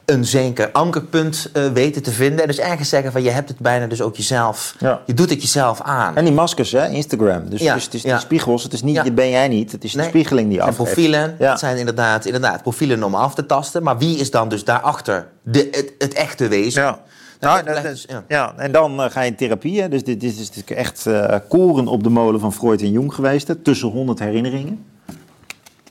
[0.05, 2.41] een zeker ankerpunt eh, weten te vinden.
[2.41, 4.75] En dus eigenlijk zeggen van je hebt het bijna dus ook jezelf.
[4.79, 5.01] Ja.
[5.05, 6.15] Je doet het jezelf aan.
[6.15, 7.49] En die maskers, hè, Instagram.
[7.49, 8.11] Dus, Ja, dus het is ja.
[8.11, 10.07] die spiegels, het is niet, je ben jij niet, het is de Nee.
[10.07, 10.83] spiegeling die En afgeeft.
[10.83, 11.49] profielen, Ja.
[11.49, 13.83] dat zijn inderdaad, inderdaad profielen om af te tasten.
[13.83, 16.97] Maar wie is dan dus daarachter de, het, het echte wezen?
[17.43, 17.53] Ja.
[17.53, 18.23] Nou, Nou, dat dus- ja.
[18.27, 18.53] ja.
[18.57, 19.81] en dan eh, ga je in therapie.
[19.81, 19.89] hè.
[19.89, 23.13] Dus dit, is dit is echt eh, koren op de molen van Freud en Jung
[23.13, 23.47] geweest.
[23.47, 24.85] Hè, tussen 100 herinneringen.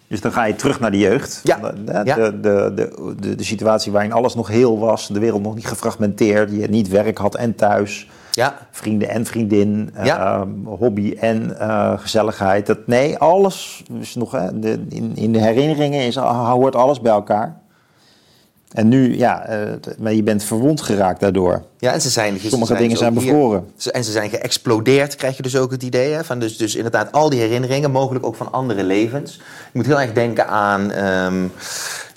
[0.09, 1.41] Dus dan ga je terug naar de jeugd.
[1.45, 1.57] Ja.
[1.59, 2.73] De, de, de,
[3.21, 5.09] de, de, situatie waarin alles nog heel was.
[5.09, 6.51] De wereld nog niet gefragmenteerd.
[6.51, 8.09] Je niet werk had en thuis.
[8.31, 9.91] Ja, Vrienden en vriendin.
[9.95, 10.47] eh, Ja.
[10.65, 12.67] hobby en eh, gezelligheid.
[12.67, 14.33] Dat, nee, alles is nog...
[14.33, 14.51] Hè,
[14.89, 17.61] in, in de herinneringen is, hoort alles bij elkaar.
[18.73, 19.59] En nu, ja, eh,
[19.99, 21.63] maar je bent verwond geraakt daardoor.
[21.79, 23.65] Ja, en ze zijn, ze Sommige dingen dus zijn hier- bevroren.
[23.91, 26.13] en ze zijn geëxplodeerd, krijg je dus ook het idee.
[26.13, 26.25] Hè?
[26.25, 29.37] Van dus, dus inderdaad al die herinneringen, mogelijk ook van andere levens.
[29.37, 31.45] Je moet heel erg denken aan ehm,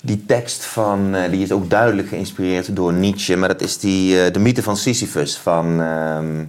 [0.06, 3.36] die tekst van, eh, die is ook duidelijk geïnspireerd door Nietzsche.
[3.36, 6.44] Maar dat is die, eh, de mythe van Sisyphus van, ehm,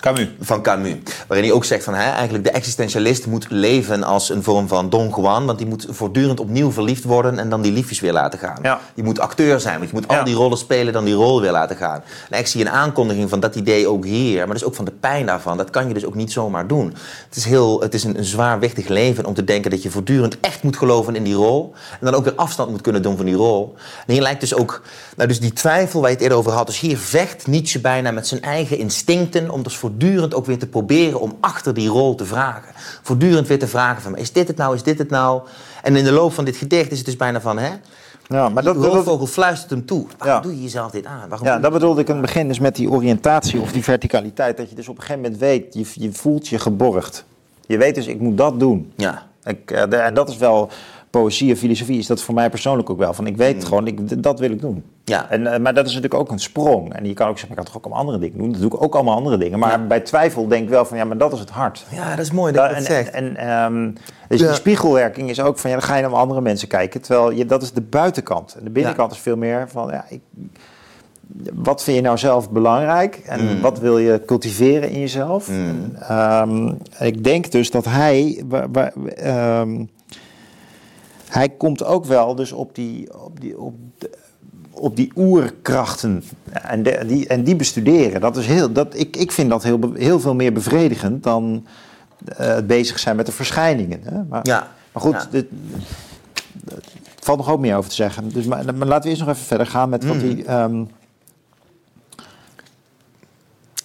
[0.00, 0.28] Camus.
[0.40, 0.94] van Camus.
[1.26, 4.90] Waarin hij ook zegt van hè, eigenlijk de existentialist moet leven als een vorm van
[4.90, 5.46] Don Juan.
[5.46, 8.58] Want die moet voortdurend opnieuw verliefd worden en dan die liefjes weer laten gaan.
[8.62, 8.80] Ja.
[8.94, 10.22] Je moet acteur zijn, want je moet al Ja.
[10.22, 12.02] die rollen spelen, dan die rol weer laten gaan.
[12.30, 14.92] En ik zie een aankondiging van dat idee ook hier, maar dus ook van de
[15.00, 15.56] pijn daarvan.
[15.56, 16.94] Dat kan je dus ook niet zomaar doen.
[17.28, 20.40] Het is, heel, het is een, een zwaarwichtig leven om te denken dat je voortdurend
[20.40, 21.72] echt moet geloven in die rol.
[21.90, 23.74] En dan ook weer afstand moet kunnen doen van die rol.
[24.06, 24.82] En hier lijkt dus ook,
[25.16, 26.66] nou dus die twijfel waar je het eerder over had.
[26.66, 30.66] Dus hier vecht Nietzsche bijna met zijn eigen instincten om dus voortdurend ook weer te
[30.66, 32.72] proberen om achter die rol te vragen.
[33.02, 35.42] Voortdurend weer te vragen van, is dit het nou, is dit het nou?
[35.82, 37.70] En in de loop van dit gedicht is het dus bijna van, hè?
[38.28, 40.06] Ja, maar dat, roofvogel fluistert hem toe.
[40.18, 40.42] Waarom Ja.
[40.42, 41.28] doe je jezelf dit aan?
[41.28, 44.56] Waarom ja, dat bedoelde ik in het begin dus met die oriëntatie of die verticaliteit.
[44.56, 47.24] Dat je dus op een gegeven moment weet, je, je voelt je geborgd.
[47.66, 48.92] Je weet dus, ik moet dat doen.
[48.96, 50.70] Ja, Ik, eh, en dat is wel,
[51.10, 53.12] poëzie en filosofie is dat voor mij persoonlijk ook wel.
[53.14, 54.84] Van ik weet gewoon, ik, dat wil ik doen.
[55.04, 55.30] Ja.
[55.30, 56.94] En, eh, maar dat is natuurlijk ook een sprong.
[56.94, 58.52] En je kan ook zeggen, ik kan toch ook allemaal andere dingen doen.
[58.52, 59.58] Dat doe ik ook allemaal andere dingen.
[59.58, 61.86] Maar bij twijfel denk ik wel van, ja, maar dat is het hart.
[61.90, 63.10] ja dat is mooi dat je en, dat zegt.
[63.10, 63.90] en, ehm,
[64.28, 64.46] dus Ja.
[64.46, 67.00] die spiegelwerking is ook van, ja, dan ga je naar andere mensen kijken.
[67.00, 68.54] Terwijl je, dat is de buitenkant.
[68.58, 70.20] En de binnenkant is veel meer van, ja, ik,
[71.54, 73.60] wat vind je nou zelf belangrijk en Mm.
[73.60, 75.48] wat wil je cultiveren in jezelf?
[75.48, 79.84] En, ehm, ik denk dus dat hij, wa- wa- ehm,
[81.30, 84.10] hij komt ook wel dus op die, op die, op de-
[84.72, 88.20] op die oerkrachten en, de- die, en die bestuderen.
[88.20, 91.66] Dat is heel, dat, ik, ik vind dat heel, heel veel meer bevredigend dan
[92.36, 94.00] eh, het bezig zijn met de verschijningen.
[94.04, 94.22] Hè?
[94.28, 94.68] Maar, Ja.
[94.92, 95.26] maar goed, Ja.
[95.30, 95.46] dit,
[96.68, 96.82] er
[97.20, 98.28] valt nog ook meer over te zeggen.
[98.28, 100.20] Dus, maar, maar laten we eerst nog even verder gaan met wat Mm.
[100.20, 100.44] die...
[100.44, 100.84] ehm,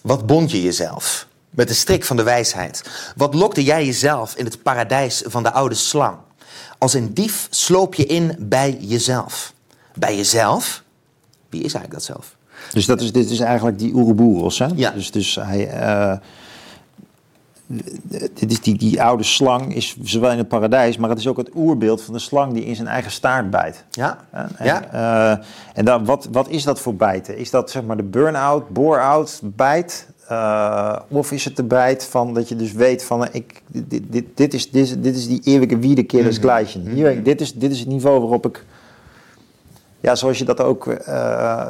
[0.01, 1.27] Wat bond je jezelf?
[1.49, 2.83] Met de strik van de wijsheid.
[3.15, 6.17] Wat lokte jij jezelf in het paradijs van de oude slang?
[6.77, 9.53] Als een dief sloop je in bij jezelf.
[9.95, 10.83] Bij jezelf?
[11.49, 12.35] Wie is eigenlijk dat zelf?
[12.71, 14.67] Dus dat is, dit is eigenlijk die Ouroboros, hè?
[14.75, 14.91] Ja.
[14.91, 15.69] Dus, dus hij...
[15.69, 16.17] eh,
[18.33, 21.37] dit is die, die oude slang is zowel in het paradijs, maar het is ook
[21.37, 23.83] het oerbeeld van de slang die in zijn eigen staart bijt.
[23.91, 24.17] Ja?
[24.31, 24.83] En, Ja.
[24.91, 27.37] eh, en dan, wat, wat is dat voor bijten?
[27.37, 30.07] Is dat zeg maar de burn-out, bore-out bijt?
[30.27, 34.03] Eh, of is het de bijt van dat je dus weet van eh, ik, dit,
[34.11, 36.87] dit, dit, is, dit, is, dit is die eeuwige wiederkeerders gleichen.
[36.87, 38.65] Hier, dit, is, dit is het niveau waarop ik
[39.99, 40.87] ja, zoals je dat ook...
[40.87, 41.67] eh,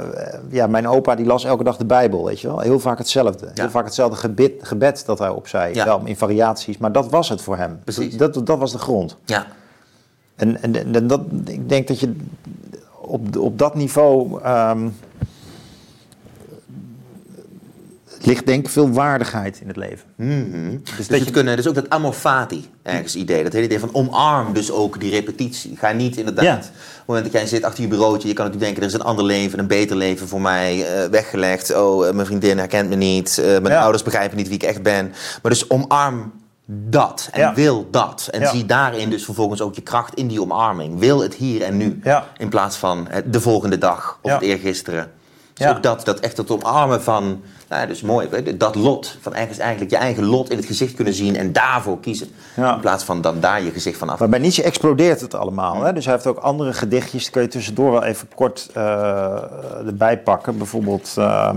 [0.49, 2.59] ja, mijn opa die las elke dag de Bijbel, weet je wel.
[2.59, 3.45] Heel vaak hetzelfde.
[3.45, 3.51] Ja.
[3.61, 5.73] Heel vaak hetzelfde gebed, gebed dat hij opzei.
[5.73, 5.85] Ja.
[5.85, 7.79] Wel in variaties, maar dat was het voor hem.
[7.83, 8.17] Precies.
[8.17, 9.17] Dat, dat, dat was de grond.
[9.25, 9.45] Ja.
[10.35, 12.15] En, en, en dat, ik denk dat je
[13.01, 14.41] op, op dat niveau...
[14.41, 14.87] ehm,
[18.25, 20.05] ligt denk ik veel waardigheid in het leven.
[20.15, 20.77] Mhm.
[20.97, 23.43] Dus, dat het je- kunnen, dus ook dat amor fati ergens idee.
[23.43, 25.77] Dat hele idee van omarm dus ook die repetitie.
[25.77, 26.53] Ga niet inderdaad, Ja.
[26.55, 29.01] op het moment dat jij zit achter je bureautje, je kan natuurlijk denken, er is
[29.03, 31.75] een ander leven, een beter leven voor mij eh, weggelegd.
[31.75, 33.81] Oh, eh, mijn vriendin herkent me niet, eh, mijn Ja.
[33.81, 35.13] ouders begrijpen niet wie ik echt ben.
[35.41, 36.31] Maar dus omarm
[36.67, 37.53] dat en Ja.
[37.53, 38.27] wil dat.
[38.31, 38.49] En Ja.
[38.51, 40.99] zie daarin dus vervolgens ook je kracht in die omarming.
[40.99, 41.99] Wil het hier en nu.
[42.03, 42.27] Ja.
[42.37, 45.11] In plaats van de volgende dag of het eergisteren.
[45.55, 45.71] Dus Ja.
[45.75, 47.23] ook dat, dat echt het omarmen van,
[47.69, 49.17] nou ja, dus mooi, dat lot.
[49.21, 52.27] Van ergens eigenlijk je eigen lot in het gezicht kunnen zien en daarvoor kiezen.
[52.55, 52.73] Ja.
[52.73, 54.19] In plaats van dan daar je gezicht van af.
[54.19, 55.83] Maar bij Nietzsche explodeert het allemaal.
[55.83, 55.93] Hè?
[55.93, 57.23] Dus hij heeft ook andere gedichtjes.
[57.23, 60.57] Die kun je tussendoor wel even kort eh, erbij pakken.
[60.57, 61.49] Bijvoorbeeld eh,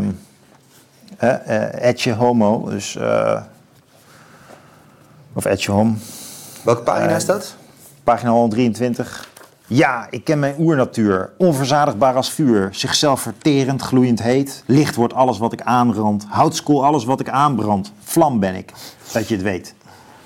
[1.18, 2.68] eh, Etje Homo.
[2.68, 3.42] Dus, eh,
[5.32, 5.98] of Etje Hom.
[6.62, 7.54] Welke pagina is dat?
[8.04, 9.28] Pagina 123.
[9.70, 11.30] Ja, ik ken mijn oernatuur.
[11.36, 12.68] Onverzadigbaar als vuur.
[12.70, 14.62] Zichzelf verterend, gloeiend heet.
[14.66, 16.26] Licht wordt alles wat ik aanrand.
[16.28, 17.92] Houtskool alles wat ik aanbrand.
[18.02, 18.72] Vlam ben ik,
[19.12, 19.74] dat je het weet.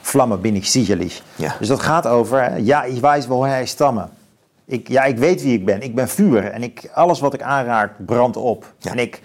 [0.01, 1.23] Vlammen bin ik sicherlich.
[1.37, 1.55] Ja.
[1.59, 4.11] Dus dat gaat over, hè, ja, ik weet wel hij stammen.
[4.65, 5.81] Ik, ja, ik weet wie ik ben.
[5.81, 6.45] Ik ben vuur.
[6.45, 8.73] En ik, alles wat ik aanraak, brandt op.
[8.79, 8.91] Ja.
[8.91, 9.21] En ik,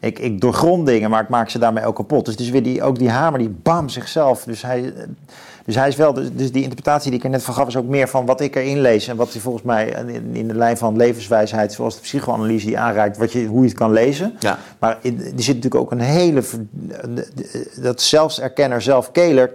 [0.00, 2.24] ik, ik doorgrond dingen, maar ik maak ze daarmee ook kapot.
[2.24, 4.44] Dus het is weer die, ook die hamer, die bam, zichzelf.
[4.44, 4.92] Dus hij,
[5.64, 6.12] dus hij is wel...
[6.12, 7.66] Dus, dus die interpretatie die ik er net van gaf...
[7.66, 9.08] is ook meer van wat ik erin lees...
[9.08, 9.88] en wat hij volgens mij
[10.32, 11.72] in, de lijn van levenswijsheid...
[11.72, 13.16] zoals de psychoanalyse die aanreikt...
[13.16, 14.36] Wat je, hoe je het kan lezen.
[14.38, 14.58] Ja.
[14.78, 16.42] Maar in, er zit natuurlijk ook een hele...
[17.76, 19.50] dat zelfserkenner, zelfkeler...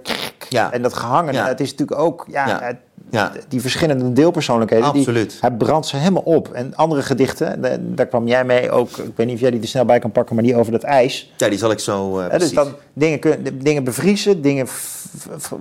[0.50, 0.72] Ja.
[0.72, 1.48] En dat gehangen, Ja.
[1.48, 2.26] het is natuurlijk ook...
[2.30, 2.60] Ja, Ja.
[2.62, 2.78] het-
[3.12, 3.32] Ja.
[3.48, 4.94] die verschillende deelpersoonlijkheden.
[4.94, 6.52] die- hij brandt ze helemaal op.
[6.52, 8.98] En andere gedichten, da- daar kwam jij mee ook.
[8.98, 10.84] Ik weet niet of jij die er snel bij kan pakken, maar die over dat
[10.84, 11.34] ijs.
[11.38, 12.40] Ja, die zal ik zo precies.
[12.40, 14.68] dus dan dingen, kun- dingen bevriezen, dingen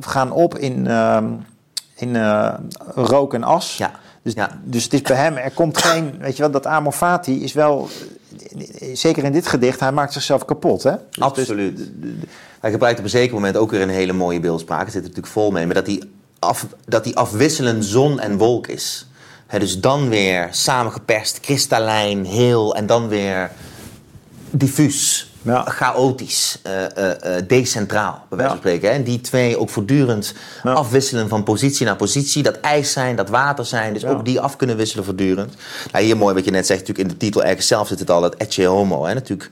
[0.00, 1.24] gaan op in, ehm,
[1.96, 2.54] in eh,
[2.94, 3.76] rook en as.
[3.76, 3.90] Ja,
[4.22, 4.60] Dus, ja.
[4.64, 7.52] dus het is bij hem, er komt geen, weet je wel, dat amor fati is
[7.52, 7.88] wel,
[8.92, 10.82] zeker in dit gedicht, hij maakt zichzelf kapot.
[10.82, 10.90] Hè?
[10.90, 11.90] Dus- dus- Absoluut.
[12.60, 14.80] Hij gebruikt op een zeker moment ook weer een hele mooie beeldspraak.
[14.84, 15.66] Het zit er natuurlijk vol mee.
[15.66, 16.10] Maar dat die,
[16.84, 19.06] dat die afwisselend zon en wolk is.
[19.58, 22.74] Dus dan weer samengeperst, kristallijn, heel.
[22.74, 23.50] En dan weer
[24.50, 25.64] diffuus, Ja.
[25.64, 28.88] chaotisch, eh, eh, decentraal, bij wijze van spreken.
[28.88, 28.94] Hè.
[28.94, 32.42] En die twee ook voortdurend afwisselen van positie naar positie.
[32.42, 33.92] Dat ijs zijn, dat water zijn.
[33.92, 35.54] Dus ook die af kunnen wisselen voortdurend.
[35.92, 38.10] Nou, hier mooi wat je net zegt, natuurlijk in de titel ergens zelf zit het
[38.10, 39.04] al, dat ecce homo.
[39.04, 39.14] Hè.
[39.14, 39.50] Natuurlijk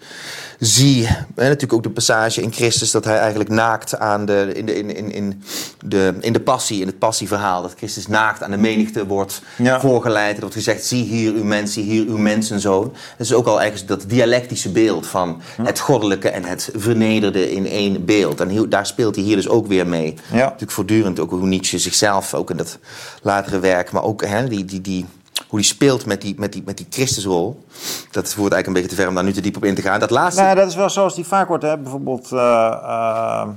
[0.59, 4.67] zie, hè, natuurlijk ook de passage in Christus dat hij eigenlijk naakt aan de, in,
[4.67, 5.43] de, in, in, in,
[5.85, 9.43] de, in de passie, in het passieverhaal, dat Christus naakt aan de menigte wordt
[9.79, 10.35] voorgeleid.
[10.35, 12.93] Er wordt gezegd, zie hier uw mens, zie hier uw mensenzoon.
[13.17, 17.67] Dat is ook al ergens dat dialectische beeld van het goddelijke en het vernederde in
[17.67, 18.41] één beeld.
[18.41, 20.15] En daar speelt hij hier dus ook weer mee.
[20.31, 20.37] Ja.
[20.37, 22.79] Natuurlijk voortdurend ook hoe Nietzsche zichzelf, ook in dat
[23.23, 25.07] latere werk, maar ook hè, die, die, die,
[25.49, 27.65] hoe die speelt met die, met, die, met die Christusrol.
[28.11, 29.83] Dat voert eigenlijk een beetje te ver om daar nu te diep op in te
[29.83, 30.01] gaan.
[30.01, 30.43] Dat laatste...
[30.43, 31.65] Nou, dat is wel zoals die vaak wordt.
[31.65, 31.79] Hè?
[31.79, 32.39] Bijvoorbeeld, eh,
[32.83, 33.49] eh,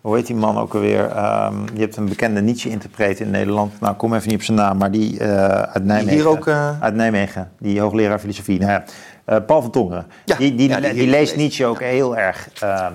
[0.00, 1.10] hoe heet die man ook alweer?
[1.10, 3.80] Ehm, je hebt een bekende Nietzsche-interpreet in Nederland.
[3.80, 6.18] Nou, kom even niet op zijn naam, maar die eh, uit Nijmegen.
[6.18, 8.58] hier ook, eh, Uit Nijmegen, die hoogleraar filosofie.
[8.58, 8.84] Nou ja,
[9.36, 10.06] Paul van Tongeren.
[10.24, 11.36] Ja, die, die, ja, die- leest.
[11.36, 12.92] Nietzsche ook heel erg ehm,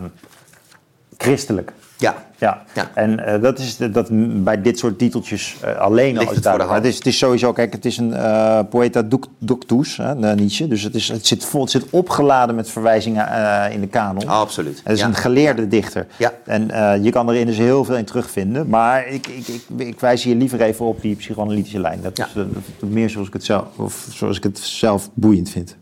[1.18, 1.72] christelijk.
[1.98, 2.24] Ja.
[2.38, 2.92] Ja, Ja.
[2.94, 4.08] en eh, dat is de- dat
[4.44, 6.70] bij dit soort titeltjes eh, alleen al Ligt is het.
[6.70, 9.04] Het is, het is sowieso, kijk, het is een eh poeta
[9.40, 10.68] ductus, hè, Nietzsche.
[10.68, 14.28] Dus het, is, het, zit vol, het zit opgeladen met verwijzingen eh, in de kanon.
[14.28, 14.82] Absoluut.
[14.84, 15.08] Het is ja.
[15.08, 16.08] een geleerde dichter.
[16.18, 16.34] Ja.
[16.46, 18.70] En eh, je kan erin dus heel veel in terugvinden.
[18.70, 22.00] Maar ik, ik, ik, ik wijs hier liever even op die psychoanalytische lijn.
[22.02, 22.44] Dat is eh,
[22.90, 25.76] meer zoals ik, het zelf, of zoals ik het zelf boeiend vind.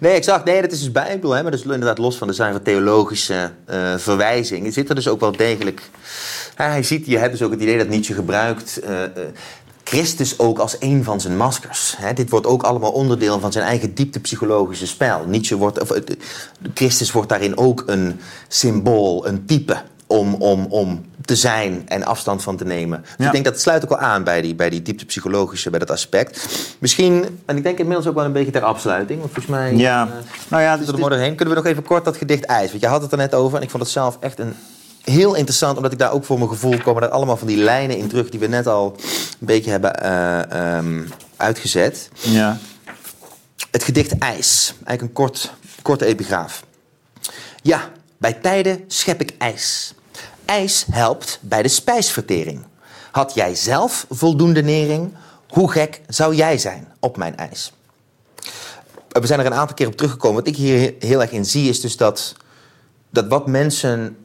[0.00, 0.44] Nee, exact.
[0.44, 1.30] Nee, dat is dus Bijbel.
[1.30, 1.42] Hè?
[1.42, 4.72] Maar dat is inderdaad los van de zijn van theologische eh verwijzing.
[4.72, 5.82] Zit er dus ook wel degelijk...
[6.54, 8.80] Hij ziet, je hebt dus ook het idee dat Nietzsche gebruikt...
[8.80, 9.10] eh, eh,
[9.84, 11.96] Christus ook als een van zijn maskers.
[12.14, 15.24] Dit wordt ook allemaal onderdeel van zijn eigen dieptepsychologische spel.
[15.26, 15.90] Nietzsche wordt, of,
[16.74, 19.76] Christus wordt daarin ook een symbool, een type...
[20.12, 23.00] Om, om, om te zijn en afstand van te nemen.
[23.00, 23.26] Dus Ja.
[23.26, 25.90] ik denk dat het sluit ook wel aan bij die, bij die dieptepsychologische, bij dat
[25.90, 26.48] aspect.
[26.78, 29.18] Misschien, en ik denk inmiddels ook wel een beetje ter afsluiting.
[29.20, 30.12] Want volgens mij Ja, eh,
[30.48, 31.34] nou ja, dus modder heen.
[31.34, 32.70] Kunnen we nog even kort dat gedicht IJs?
[32.70, 34.54] Want je had het er net over en ik vond het zelf echt een
[35.02, 37.96] heel interessant, omdat ik daar ook voor mijn gevoel komen er allemaal van die lijnen
[37.96, 38.94] in terug die we net al
[39.40, 41.00] een beetje hebben eh, ehm,
[41.36, 42.08] uitgezet.
[42.20, 42.58] ja.
[43.70, 45.52] Het gedicht IJs, eigenlijk een kort,
[45.82, 46.64] korte epigraaf.
[47.62, 49.94] Ja, bij tijden schep ik ijs.
[50.44, 52.64] Ijs helpt bij de spijsvertering.
[53.10, 55.14] Had jij zelf voldoende nering,
[55.48, 57.72] hoe gek zou jij zijn op mijn ijs?
[59.08, 60.36] We zijn er een aantal keer op teruggekomen.
[60.36, 62.34] Wat ik hier heel erg in zie is dus dat,
[63.10, 64.16] dat wat mensen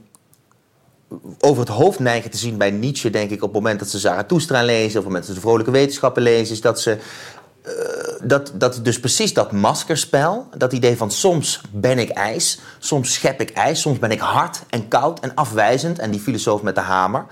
[1.39, 3.99] over het hoofd neigen te zien bij Nietzsche, denk ik, op het moment dat ze
[3.99, 6.97] Zarathustra lezen, of op het moment dat ze de vrolijke wetenschappen lezen, is dat ze
[7.67, 13.13] eh, dat, dat dus precies dat maskerspel, dat idee van soms ben ik ijs, soms
[13.13, 16.75] schep ik ijs, soms ben ik hard en koud en afwijzend en die filosoof met
[16.75, 17.25] de hamer.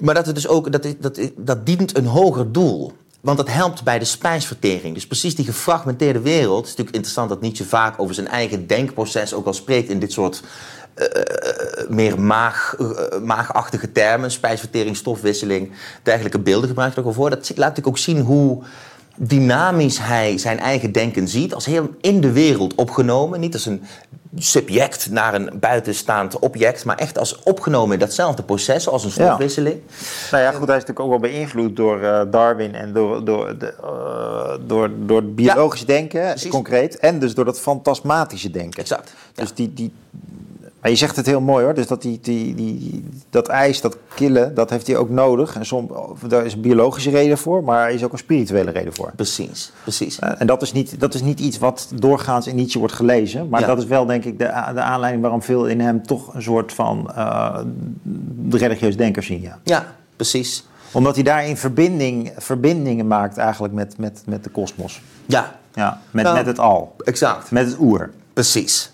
[0.00, 2.92] Maar dat het dus ook, dat, dat, dat dient een hoger doel.
[3.20, 4.94] Want dat helpt bij de spijsvertering.
[4.94, 6.56] Dus precies die gefragmenteerde wereld.
[6.56, 9.98] Het is natuurlijk interessant dat Nietzsche vaak over zijn eigen denkproces ook al spreekt in
[9.98, 10.42] dit soort
[10.94, 14.30] eh, meer maag, eh, maagachtige termen.
[14.30, 15.72] Spijsvertering, stofwisseling,
[16.02, 17.30] dergelijke beelden gebruikt hij ook al voor.
[17.30, 18.62] Dat laat natuurlijk ook zien hoe
[19.28, 21.54] dynamisch hij zijn eigen denken ziet.
[21.54, 23.40] Als heel in de wereld opgenomen.
[23.40, 23.82] Niet als een
[24.36, 26.84] subject naar een buitenstaand object.
[26.84, 28.88] Maar echt als opgenomen in datzelfde proces.
[28.88, 29.24] Als een Ja.
[29.26, 29.80] stofwisseling.
[30.30, 33.58] Nou ja, goed, hij is natuurlijk ook wel beïnvloed door eh, Darwin en door, door,
[33.58, 36.50] de, eh, door, door het biologische denken, precies.
[36.50, 36.98] concreet.
[36.98, 38.80] En dus door dat fantasmatische denken.
[38.80, 39.12] Exact.
[39.34, 39.42] Ja.
[39.42, 39.92] Dus die, die,
[40.82, 43.96] maar je zegt het heel mooi hoor, dus dat, die, die, die, dat ijs, dat
[44.14, 45.56] killen, dat heeft hij ook nodig.
[45.56, 45.90] En soms,
[46.26, 49.12] daar is een biologische reden voor, maar er is ook een spirituele reden voor.
[49.16, 50.18] Precies, precies.
[50.18, 53.48] Eh, En dat is, niet, dat is niet iets wat doorgaans in Nietzsche wordt gelezen.
[53.48, 53.66] Maar Ja.
[53.66, 56.72] dat is wel, denk ik, de, de aanleiding waarom veel in hem toch een soort
[56.72, 57.58] van eh
[58.50, 59.40] religieus denker zien.
[59.40, 59.58] Ja.
[59.64, 60.66] Ja, precies.
[60.92, 65.00] Omdat hij daarin verbinding, verbindingen maakt eigenlijk met, met, met de kosmos.
[65.26, 66.96] Ja, Ja, met, Nou, met het al.
[67.04, 67.50] exact.
[67.50, 68.10] Met het oer.
[68.32, 68.91] Precies.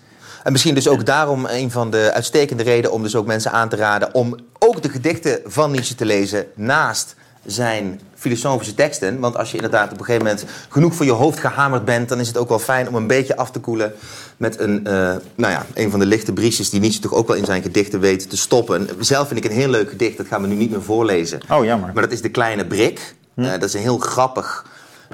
[0.48, 3.68] En misschien dus ook daarom een van de uitstekende redenen om dus ook mensen aan
[3.68, 7.14] te raden om ook de gedichten van Nietzsche te lezen naast
[7.46, 9.18] zijn filosofische teksten.
[9.18, 12.20] Want als je inderdaad op een gegeven moment genoeg voor je hoofd gehamerd bent, dan
[12.20, 13.92] is het ook wel fijn om een beetje af te koelen
[14.36, 14.92] met een, eh,
[15.34, 18.00] nou ja, een van de lichte briesjes die Nietzsche toch ook wel in zijn gedichten
[18.00, 18.88] weet te stoppen.
[19.00, 21.40] Zelf vind ik een heel leuk gedicht, dat gaan we nu niet meer voorlezen.
[21.50, 21.90] Oh, jammer.
[21.94, 23.14] Maar dat is De Kleine Brik.
[23.34, 24.66] Eh, dat is een heel grappig,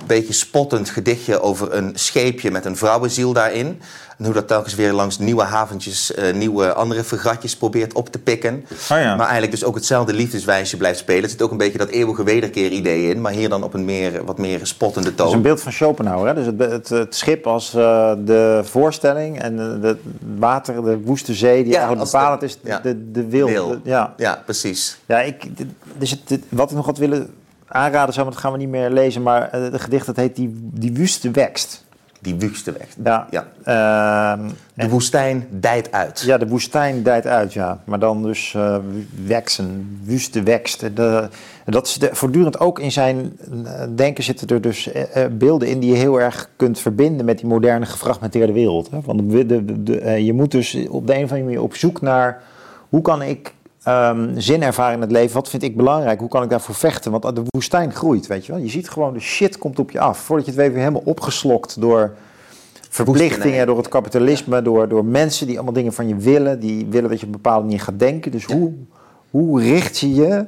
[0.06, 3.80] beetje spottend gedichtje over een scheepje met een vrouwenziel daarin.
[4.18, 8.18] En hoe dat telkens weer langs nieuwe haventjes, eh, nieuwe andere vergatjes probeert op te
[8.18, 8.64] pikken.
[8.70, 9.14] Oh ja.
[9.14, 11.22] Maar eigenlijk dus ook hetzelfde liefdeswijsje blijft spelen.
[11.22, 13.20] Er zit ook een beetje dat eeuwige wederkeer idee in.
[13.20, 15.42] Maar hier dan op een meer, wat meer spottende Dat is een toon.
[15.42, 16.26] beeld van Schopenhauer.
[16.26, 16.34] Hè?
[16.34, 19.96] Dus het, het, het schip als eh, de voorstelling en de
[20.38, 22.78] water, de woeste zee, die Ja, eigenlijk bepalend de- is, ja.
[22.82, 23.46] de, de wil.
[23.46, 23.80] Wil.
[23.84, 24.14] Ja.
[24.16, 24.98] Ja, precies.
[25.06, 25.44] Ja, ik,
[25.98, 27.30] dus het, wat ik nog had willen
[27.66, 30.36] aanraden zou, maar dat gaan we niet meer lezen, maar eh, het gedicht dat heet
[30.36, 31.84] Die, die Wuste Wekst.
[32.24, 32.86] Die wuste weg.
[33.04, 33.26] Ja.
[33.30, 33.46] Ja.
[33.64, 36.20] Ehm, De woestijn dijt uit.
[36.20, 37.80] ja, de woestijn dijt uit, ja.
[37.84, 38.76] Maar dan dus eh
[39.26, 40.96] weksen, wuste wekst.
[40.96, 41.28] De,
[41.64, 44.88] dat is de, voortdurend ook in zijn eh, denken zitten er dus
[45.30, 48.90] beelden in die je heel erg kunt verbinden met die moderne gefragmenteerde wereld.
[48.90, 49.00] Hè?
[49.04, 52.42] Want de, de, je moet dus op de een of andere manier op zoek naar
[52.88, 53.54] hoe kan ik
[53.84, 55.34] ehm, zin ervaren in het leven?
[55.34, 56.20] Wat vind ik belangrijk?
[56.20, 57.10] Hoe kan ik daarvoor vechten?
[57.10, 58.60] Want de woestijn groeit, weet je wel.
[58.60, 60.18] Je ziet gewoon, de shit komt op je af.
[60.18, 62.14] Voordat je het weet, weer helemaal opgeslokt door
[62.90, 66.60] verplichtingen, door het kapitalisme, door, door mensen die allemaal dingen van je willen.
[66.60, 68.30] Die willen dat je op een bepaalde manier gaat denken.
[68.30, 68.72] Dus hoe,
[69.30, 70.44] hoe richt je je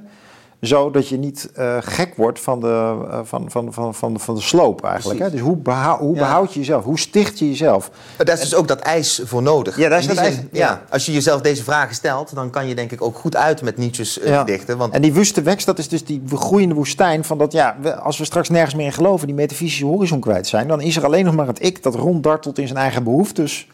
[0.61, 4.19] zo dat je niet eh, gek wordt van de, eh, van, van, van, van, de,
[4.19, 5.21] van de sloop eigenlijk?
[5.21, 5.31] Hè?
[5.31, 6.21] Dus hoe, behou, hoe Ja.
[6.21, 6.85] behoud je jezelf?
[6.85, 7.91] Hoe sticht je jezelf?
[8.17, 9.77] Maar daar is dus ook dat ijs voor nodig.
[9.79, 10.83] Ja, daar is zin, ja.
[10.91, 13.77] Als je jezelf deze vragen stelt, dan kan je denk ik ook goed uit met
[13.77, 14.39] Nietzsche's eh, Ja.
[14.41, 14.77] gedichten.
[14.79, 17.95] Want En die wuste wekst, dat is dus die groeiende woestijn van dat, ja, we-
[17.97, 21.05] als we straks nergens meer in geloven, die metafysische horizon kwijt zijn, dan is er
[21.05, 23.67] alleen nog maar het ik dat ronddartelt in zijn eigen behoeftes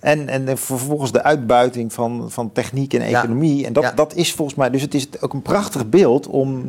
[0.00, 3.18] En, en de- vervolgens de uitbuiting van, van techniek en Ja.
[3.18, 3.66] economie.
[3.66, 3.92] En dat, Ja.
[3.92, 4.70] dat is volgens mij...
[4.70, 6.66] Dus het is ook een prachtig beeld om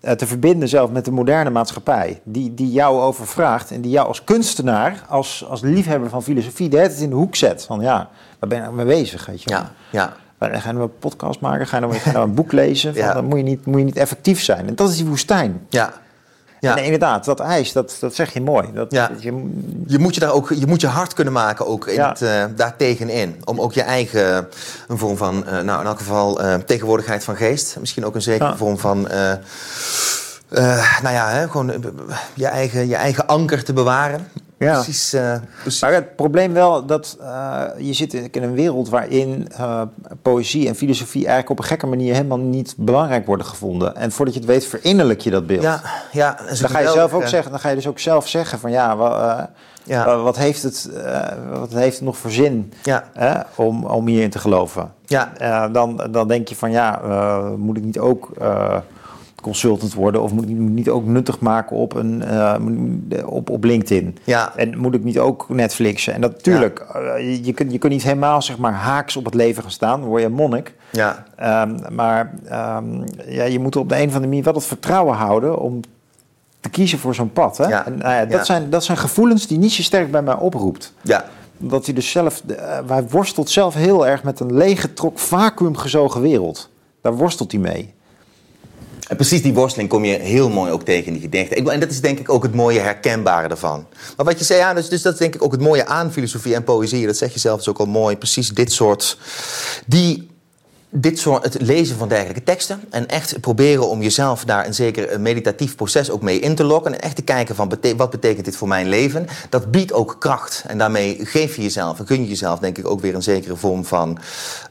[0.00, 2.20] eh, te verbinden zelf met de moderne maatschappij.
[2.24, 6.68] Die, die jou overvraagt en die jou als kunstenaar, als, als liefhebber van filosofie...
[6.68, 7.64] de hele tijd in de hoek zet.
[7.64, 8.08] Van ja,
[8.38, 9.26] waar ben je nou mee bezig?
[9.26, 9.58] Weet je wel?
[9.58, 10.12] Ja, ja.
[10.38, 11.66] Ga je nou een podcast maken?
[11.66, 12.92] Ga je nou, ga je nou een boek lezen?
[12.94, 13.12] Van, Ja.
[13.12, 14.66] Dan moet je, niet, moet je niet effectief zijn.
[14.68, 15.60] En dat is die woestijn.
[15.68, 15.92] ja.
[16.66, 16.76] Ja.
[16.76, 18.72] Inderdaad, dat ijs, dat, dat zeg je mooi.
[18.74, 19.10] Dat, Ja.
[19.18, 19.50] je,
[19.86, 22.08] Je moet je daar ook je moet je hard kunnen maken ook in Ja.
[22.08, 23.40] het, eh, daar tegenin.
[23.44, 24.48] Om ook je eigen
[24.88, 27.76] een vorm van, eh, nou in elk geval eh, tegenwoordigheid van geest.
[27.80, 28.56] Misschien ook een zekere Ja.
[28.56, 29.08] vorm van,
[31.02, 31.84] nou ja, hè, gewoon
[32.34, 34.28] je eigen, je eigen anker te bewaren.
[34.58, 34.72] Ja.
[34.74, 35.12] Precies.
[35.12, 35.80] eh, precies.
[35.80, 39.82] Maar het probleem wel dat eh, je zit in een wereld waarin eh,
[40.22, 43.96] poëzie en filosofie eigenlijk op een gekke manier helemaal niet belangrijk worden gevonden.
[43.96, 45.62] En voordat je het weet, verinnerlijk je dat beeld.
[45.62, 45.80] ja,
[46.12, 46.38] ja.
[46.60, 48.88] Dan ga je zelf ook zeggen, dan ga je dus ook zelf zeggen van ja,
[49.82, 50.04] Ja.
[50.04, 50.90] wa- wat, heeft het,
[51.50, 53.04] wat heeft het nog voor zin Ja.
[53.54, 54.92] om, om hierin te geloven?
[55.06, 55.68] Ja.
[55.68, 57.00] Dan, dan denk je van ja,
[57.56, 58.30] moet ik niet ook
[59.46, 62.54] consultant worden of moet ik niet- ook nuttig maken op, een, eh,
[63.26, 64.18] op, op LinkedIn?
[64.24, 64.52] Ja.
[64.56, 66.14] En moet ik niet ook Netflixen?
[66.14, 69.24] En dat natuurlijk, eh, je, je, kunt, je kunt niet helemaal zeg maar haaks op
[69.24, 70.74] het leven gaan staan, dan word je monnik.
[70.90, 71.24] Ja.
[71.36, 72.86] Ehm, maar ehm,
[73.28, 75.80] ja, je moet op de een of andere manier wel het vertrouwen houden om
[76.60, 77.56] te kiezen voor zo'n pad.
[77.56, 77.66] Hè?
[77.68, 77.86] Ja.
[77.86, 78.44] En, nou ja, dat, Ja.
[78.44, 80.92] Zijn, dat zijn gevoelens die niet zo sterk bij mij oproept.
[81.02, 81.24] Ja.
[81.58, 82.42] Dat hij dus zelf,
[82.86, 86.70] hij worstelt zelf heel erg met een leeggetrok, vacuümgezogen wereld.
[87.00, 87.94] Daar worstelt hij mee.
[89.14, 91.70] Precies die worsteling kom je heel mooi ook tegen in die gedichten.
[91.70, 93.86] En dat is denk ik ook het mooie herkenbare ervan.
[94.16, 96.12] Maar wat je zei, ja, dus, dus dat is denk ik ook het mooie aan
[96.12, 97.06] filosofie en poëzie.
[97.06, 98.16] Dat zeg je zelf dus ook al mooi.
[98.16, 99.18] Precies dit soort...
[99.86, 100.30] Die,
[100.90, 102.80] dit soort, het lezen van dergelijke teksten.
[102.90, 106.64] En echt proberen om jezelf daar een zeker een meditatief proces ook mee in te
[106.64, 106.92] lokken.
[106.92, 109.26] En echt te kijken van wat betekent dit voor mijn leven.
[109.48, 110.64] Dat biedt ook kracht.
[110.66, 113.56] En daarmee geef je jezelf en gun je jezelf denk ik ook weer een zekere
[113.56, 114.18] vorm van...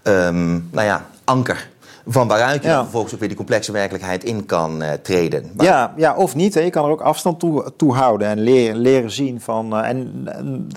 [0.04, 1.70] ehm, nou ja, anker.
[2.08, 2.82] Van waaruit je Ja.
[2.82, 5.50] vervolgens ook weer die complexe werkelijkheid in kan eh, treden.
[5.56, 6.54] Maar- Ja, ja, of niet.
[6.54, 6.60] Hè.
[6.62, 9.76] Je kan er ook afstand toe, toe houden en leren, leren zien van.
[9.78, 10.28] eh, en,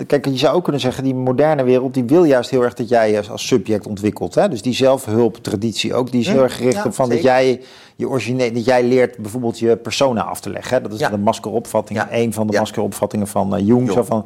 [0.07, 2.89] kijk, je zou ook kunnen zeggen, die moderne wereld die wil juist heel erg dat
[2.89, 4.35] jij je als, subject ontwikkelt.
[4.35, 4.49] Hè?
[4.49, 7.61] Dus die zelfhulptraditie ook, die is Hm, heel erg gericht ja, op van dat jij
[7.95, 10.75] je origine, dat jij leert bijvoorbeeld je persona af te leggen.
[10.77, 10.81] Hè?
[10.83, 11.09] Dat is Ja.
[11.09, 12.07] de maskeropvatting, Ja.
[12.11, 13.79] een van de maskeropvattingen van eh, Jung.
[13.79, 13.91] Jung.
[13.91, 14.25] Zo van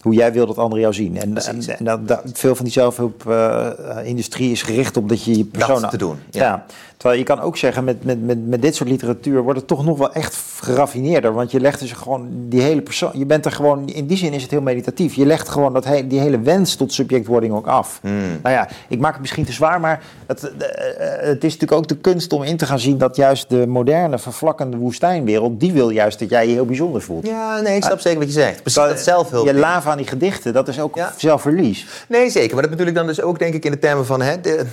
[0.00, 1.16] hoe jij wil dat anderen jou zien.
[1.16, 5.88] En, en, dat, dat- veel van die zelfhulpindustrie is gericht op dat je je persona...
[5.88, 6.42] te doen, ja.
[6.42, 6.64] ja.
[6.96, 9.84] Terwijl je kan ook zeggen, met, met, met, met dit soort literatuur wordt het toch
[9.84, 11.32] nog wel echt geraffineerder.
[11.32, 13.10] Want je legt dus gewoon die hele persoon.
[13.14, 15.14] Je bent er gewoon, in die zin is het heel meditatief.
[15.14, 17.98] Je legt gewoon dat he, die hele wens tot subjectwording ook af.
[18.02, 18.38] Hmm.
[18.42, 21.72] Nou ja, ik maak het misschien te zwaar, maar het, eh, eh, het is natuurlijk
[21.72, 25.72] ook de kunst om in te gaan zien dat juist de moderne, vervlakkende woestijnwereld, die
[25.72, 27.26] wil juist dat jij je heel bijzonder voelt.
[27.26, 28.62] Ja, nee, ik snap zeker wat je zegt.
[28.62, 29.46] Precies dat zelfhulp.
[29.46, 31.12] Je lava aan die gedichten, dat is ook Ja.
[31.16, 31.86] zelfverlies.
[32.08, 32.54] Nee, zeker.
[32.56, 34.22] Maar dat ik dan dus ook denk ik in de termen van...
[34.22, 34.64] Hè, de,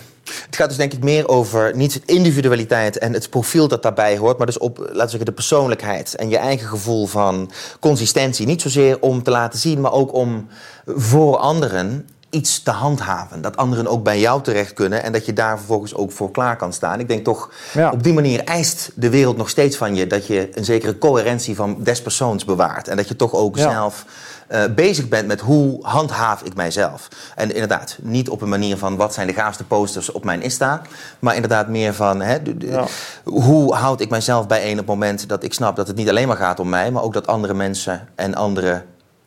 [0.45, 4.37] het gaat dus denk ik meer over niet individualiteit en het profiel dat daarbij hoort...
[4.37, 8.45] maar dus op, laten we zeggen, de persoonlijkheid en je eigen gevoel van consistentie.
[8.45, 10.47] Niet zozeer om te laten zien, maar ook om
[10.85, 13.41] voor anderen iets te handhaven.
[13.41, 16.55] Dat anderen ook bij jou terecht kunnen en dat je daar vervolgens ook voor klaar
[16.57, 16.99] kan staan.
[16.99, 17.91] Ik denk toch, Ja.
[17.91, 20.07] op die manier eist de wereld nog steeds van je...
[20.07, 22.87] dat je een zekere coherentie van des persoons bewaart.
[22.87, 23.69] En dat je toch ook Ja.
[23.71, 24.05] zelf
[24.47, 27.07] eh, bezig bent met hoe handhaaf ik mijzelf.
[27.35, 30.81] En inderdaad, niet op een manier van wat zijn de gaafste posters op mijn Insta.
[31.19, 32.85] Maar inderdaad meer van hè, de- de- Ja.
[33.23, 36.27] hoe houd ik mijzelf bijeen op het moment dat ik snap dat het niet alleen
[36.27, 36.91] maar gaat om mij.
[36.91, 38.83] Maar ook dat andere mensen en andere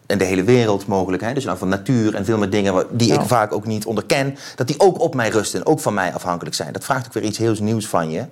[0.07, 1.23] en de hele wereld mogelijk.
[1.23, 3.21] Hè, dus nou van natuur en veel meer dingen die Ja.
[3.21, 4.37] ik vaak ook niet onderken.
[4.57, 6.73] Dat die ook op mij rusten en ook van mij afhankelijk zijn.
[6.73, 8.25] Dat vraagt ook weer iets heel nieuws van je.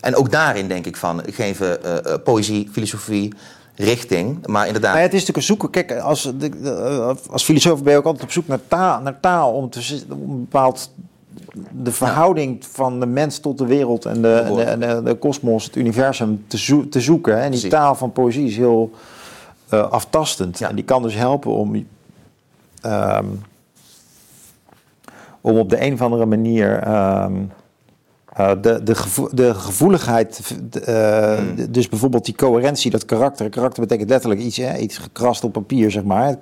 [0.00, 3.34] En ook daarin denk ik van geven eh, eh, poëzie, filosofie
[3.76, 4.46] richting.
[4.46, 4.94] Maar inderdaad...
[4.94, 5.70] Ja, het is natuurlijk een zoeken.
[5.70, 9.52] Kijk, als, de- als filosoof ben je ook altijd op zoek naar taal, naar taal
[9.52, 10.90] om, te, om een bepaald
[11.70, 17.00] de verhouding van de mens tot de wereld en de, kosmos, het universum te, te
[17.00, 17.32] zoeken.
[17.32, 17.38] hè.
[17.38, 17.70] En die Precies.
[17.78, 18.90] taal van poëzie is heel
[19.68, 20.58] eh, aftastend.
[20.58, 20.68] Ja.
[20.68, 21.86] En die kan dus helpen om,
[22.80, 23.24] ehm,
[25.40, 27.32] om op de een of andere manier ehm,
[28.34, 31.72] eh, de, de, gevo- de gevoeligheid, de, eh, Hmm.
[31.72, 33.48] dus bijvoorbeeld die coherentie, dat karakter.
[33.48, 36.36] Karakter betekent letterlijk iets, hè, iets gekrast op papier, zeg maar.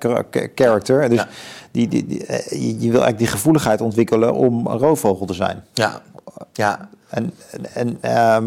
[0.55, 1.09] Character.
[1.09, 1.27] Dus Ja.
[1.71, 5.63] die, die, die, eh, je, wil eigenlijk die gevoeligheid ontwikkelen om een roofvogel te zijn.
[5.73, 6.01] Ja,
[6.53, 7.33] ja, En,
[7.73, 7.97] en,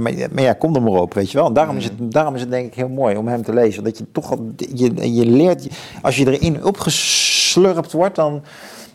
[0.02, 1.46] maar, maar ja, kom er maar op, weet je wel.
[1.46, 1.96] En daarom, is Hmm.
[2.04, 3.84] het, daarom is het denk ik heel mooi om hem te lezen.
[3.84, 5.66] Dat je toch, al- je, je leert,
[6.02, 8.42] als je erin opgeslurpt wordt, dan,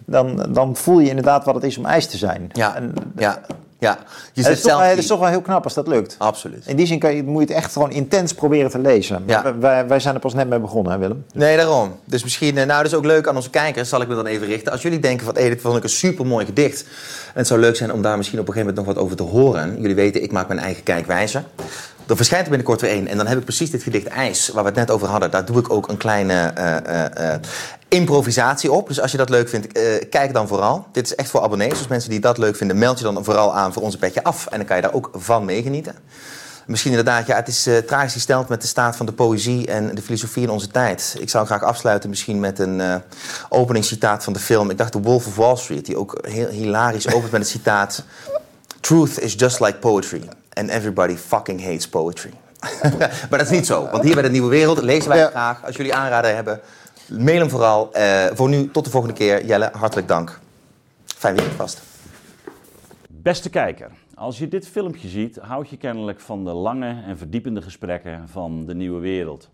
[0.06, 2.50] dan, dan voel je inderdaad wat het is om ijs te zijn.
[2.52, 3.42] Ja, En, ja.
[3.82, 3.98] Ja,
[4.34, 6.16] je Het is, toch, zelf wel- het is toch wel heel knap als dat lukt.
[6.18, 6.66] Absoluut.
[6.66, 9.24] In die zin kan je, moet je het echt gewoon intens proberen te lezen.
[9.26, 9.56] Ja.
[9.60, 11.26] Wij, wij zijn er pas net mee begonnen, hè Willem?
[11.34, 11.96] Nee, daarom.
[12.06, 14.26] Dus misschien, eh, nou, dat is ook leuk aan onze kijkers, zal ik me dan
[14.26, 14.72] even richten.
[14.72, 16.82] Als jullie denken van, hé, dit vond ik een super mooi gedicht.
[17.26, 19.18] En het zou leuk zijn om daar misschien op een gegeven moment nog wat over
[19.18, 19.82] te horen.
[19.82, 21.44] Jullie weten, ik maak mijn eigen kijkwijze.
[22.12, 23.08] Er verschijnt er binnenkort weer één.
[23.08, 25.32] En dan heb ik precies dit gedicht IJs, waar we het net over hadden.
[25.32, 27.42] Daar doe ik ook een kleine eh, eh, eh,
[27.88, 28.88] improvisatie op.
[28.88, 29.68] Dus als je dat leuk vindt,
[30.10, 30.86] kijk dan vooral.
[30.92, 31.78] Dit is echt voor abonnees.
[31.78, 34.48] Dus mensen die dat leuk vinden, meld je dan vooral aan voor onze petje af.
[34.48, 35.96] En dan kan je daar ook van meegenieten.
[36.66, 40.02] Misschien inderdaad, ja, het is tragisch gesteld met de staat van de poëzie en de
[40.02, 41.16] filosofie in onze tijd.
[41.20, 42.96] Ik zou graag afsluiten misschien met een eh
[43.50, 44.70] openingscitaat van de film.
[44.70, 48.04] Ik dacht The Wolf of Wall Street, die ook heel hilarisch opent met het citaat...
[48.80, 50.22] Truth is just like poetry
[50.54, 52.32] and everybody fucking hates poetry.
[53.30, 55.30] maar dat is niet zo, want hier bij de Nieuwe Wereld lezen wij Ja.
[55.30, 55.66] graag.
[55.66, 56.60] Als jullie aanraden hebben,
[57.10, 57.94] mail hem vooral.
[57.94, 59.46] Eh, voor nu, tot de volgende keer.
[59.46, 60.40] Jelle, hartelijk dank.
[61.06, 61.82] Fijn weekend vast.
[63.10, 67.62] Beste kijker, als je dit filmpje ziet, houd je kennelijk van de lange en verdiepende
[67.62, 69.50] gesprekken van de nieuwe wereld.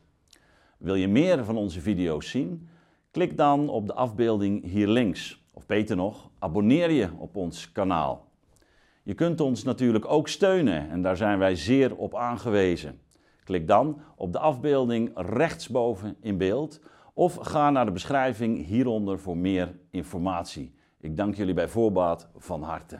[0.78, 2.70] Wil je meer van onze video's zien?
[3.12, 5.42] Klik dan op de afbeelding hier links.
[5.54, 8.27] Of beter nog, abonneer je op ons kanaal.
[9.08, 13.00] Je kunt ons natuurlijk ook steunen en daar zijn wij zeer op aangewezen.
[13.44, 16.82] Klik dan op de afbeelding rechtsboven in beeld
[17.14, 20.74] of ga naar de beschrijving hieronder voor meer informatie.
[21.00, 23.00] Ik dank jullie bij voorbaat van harte.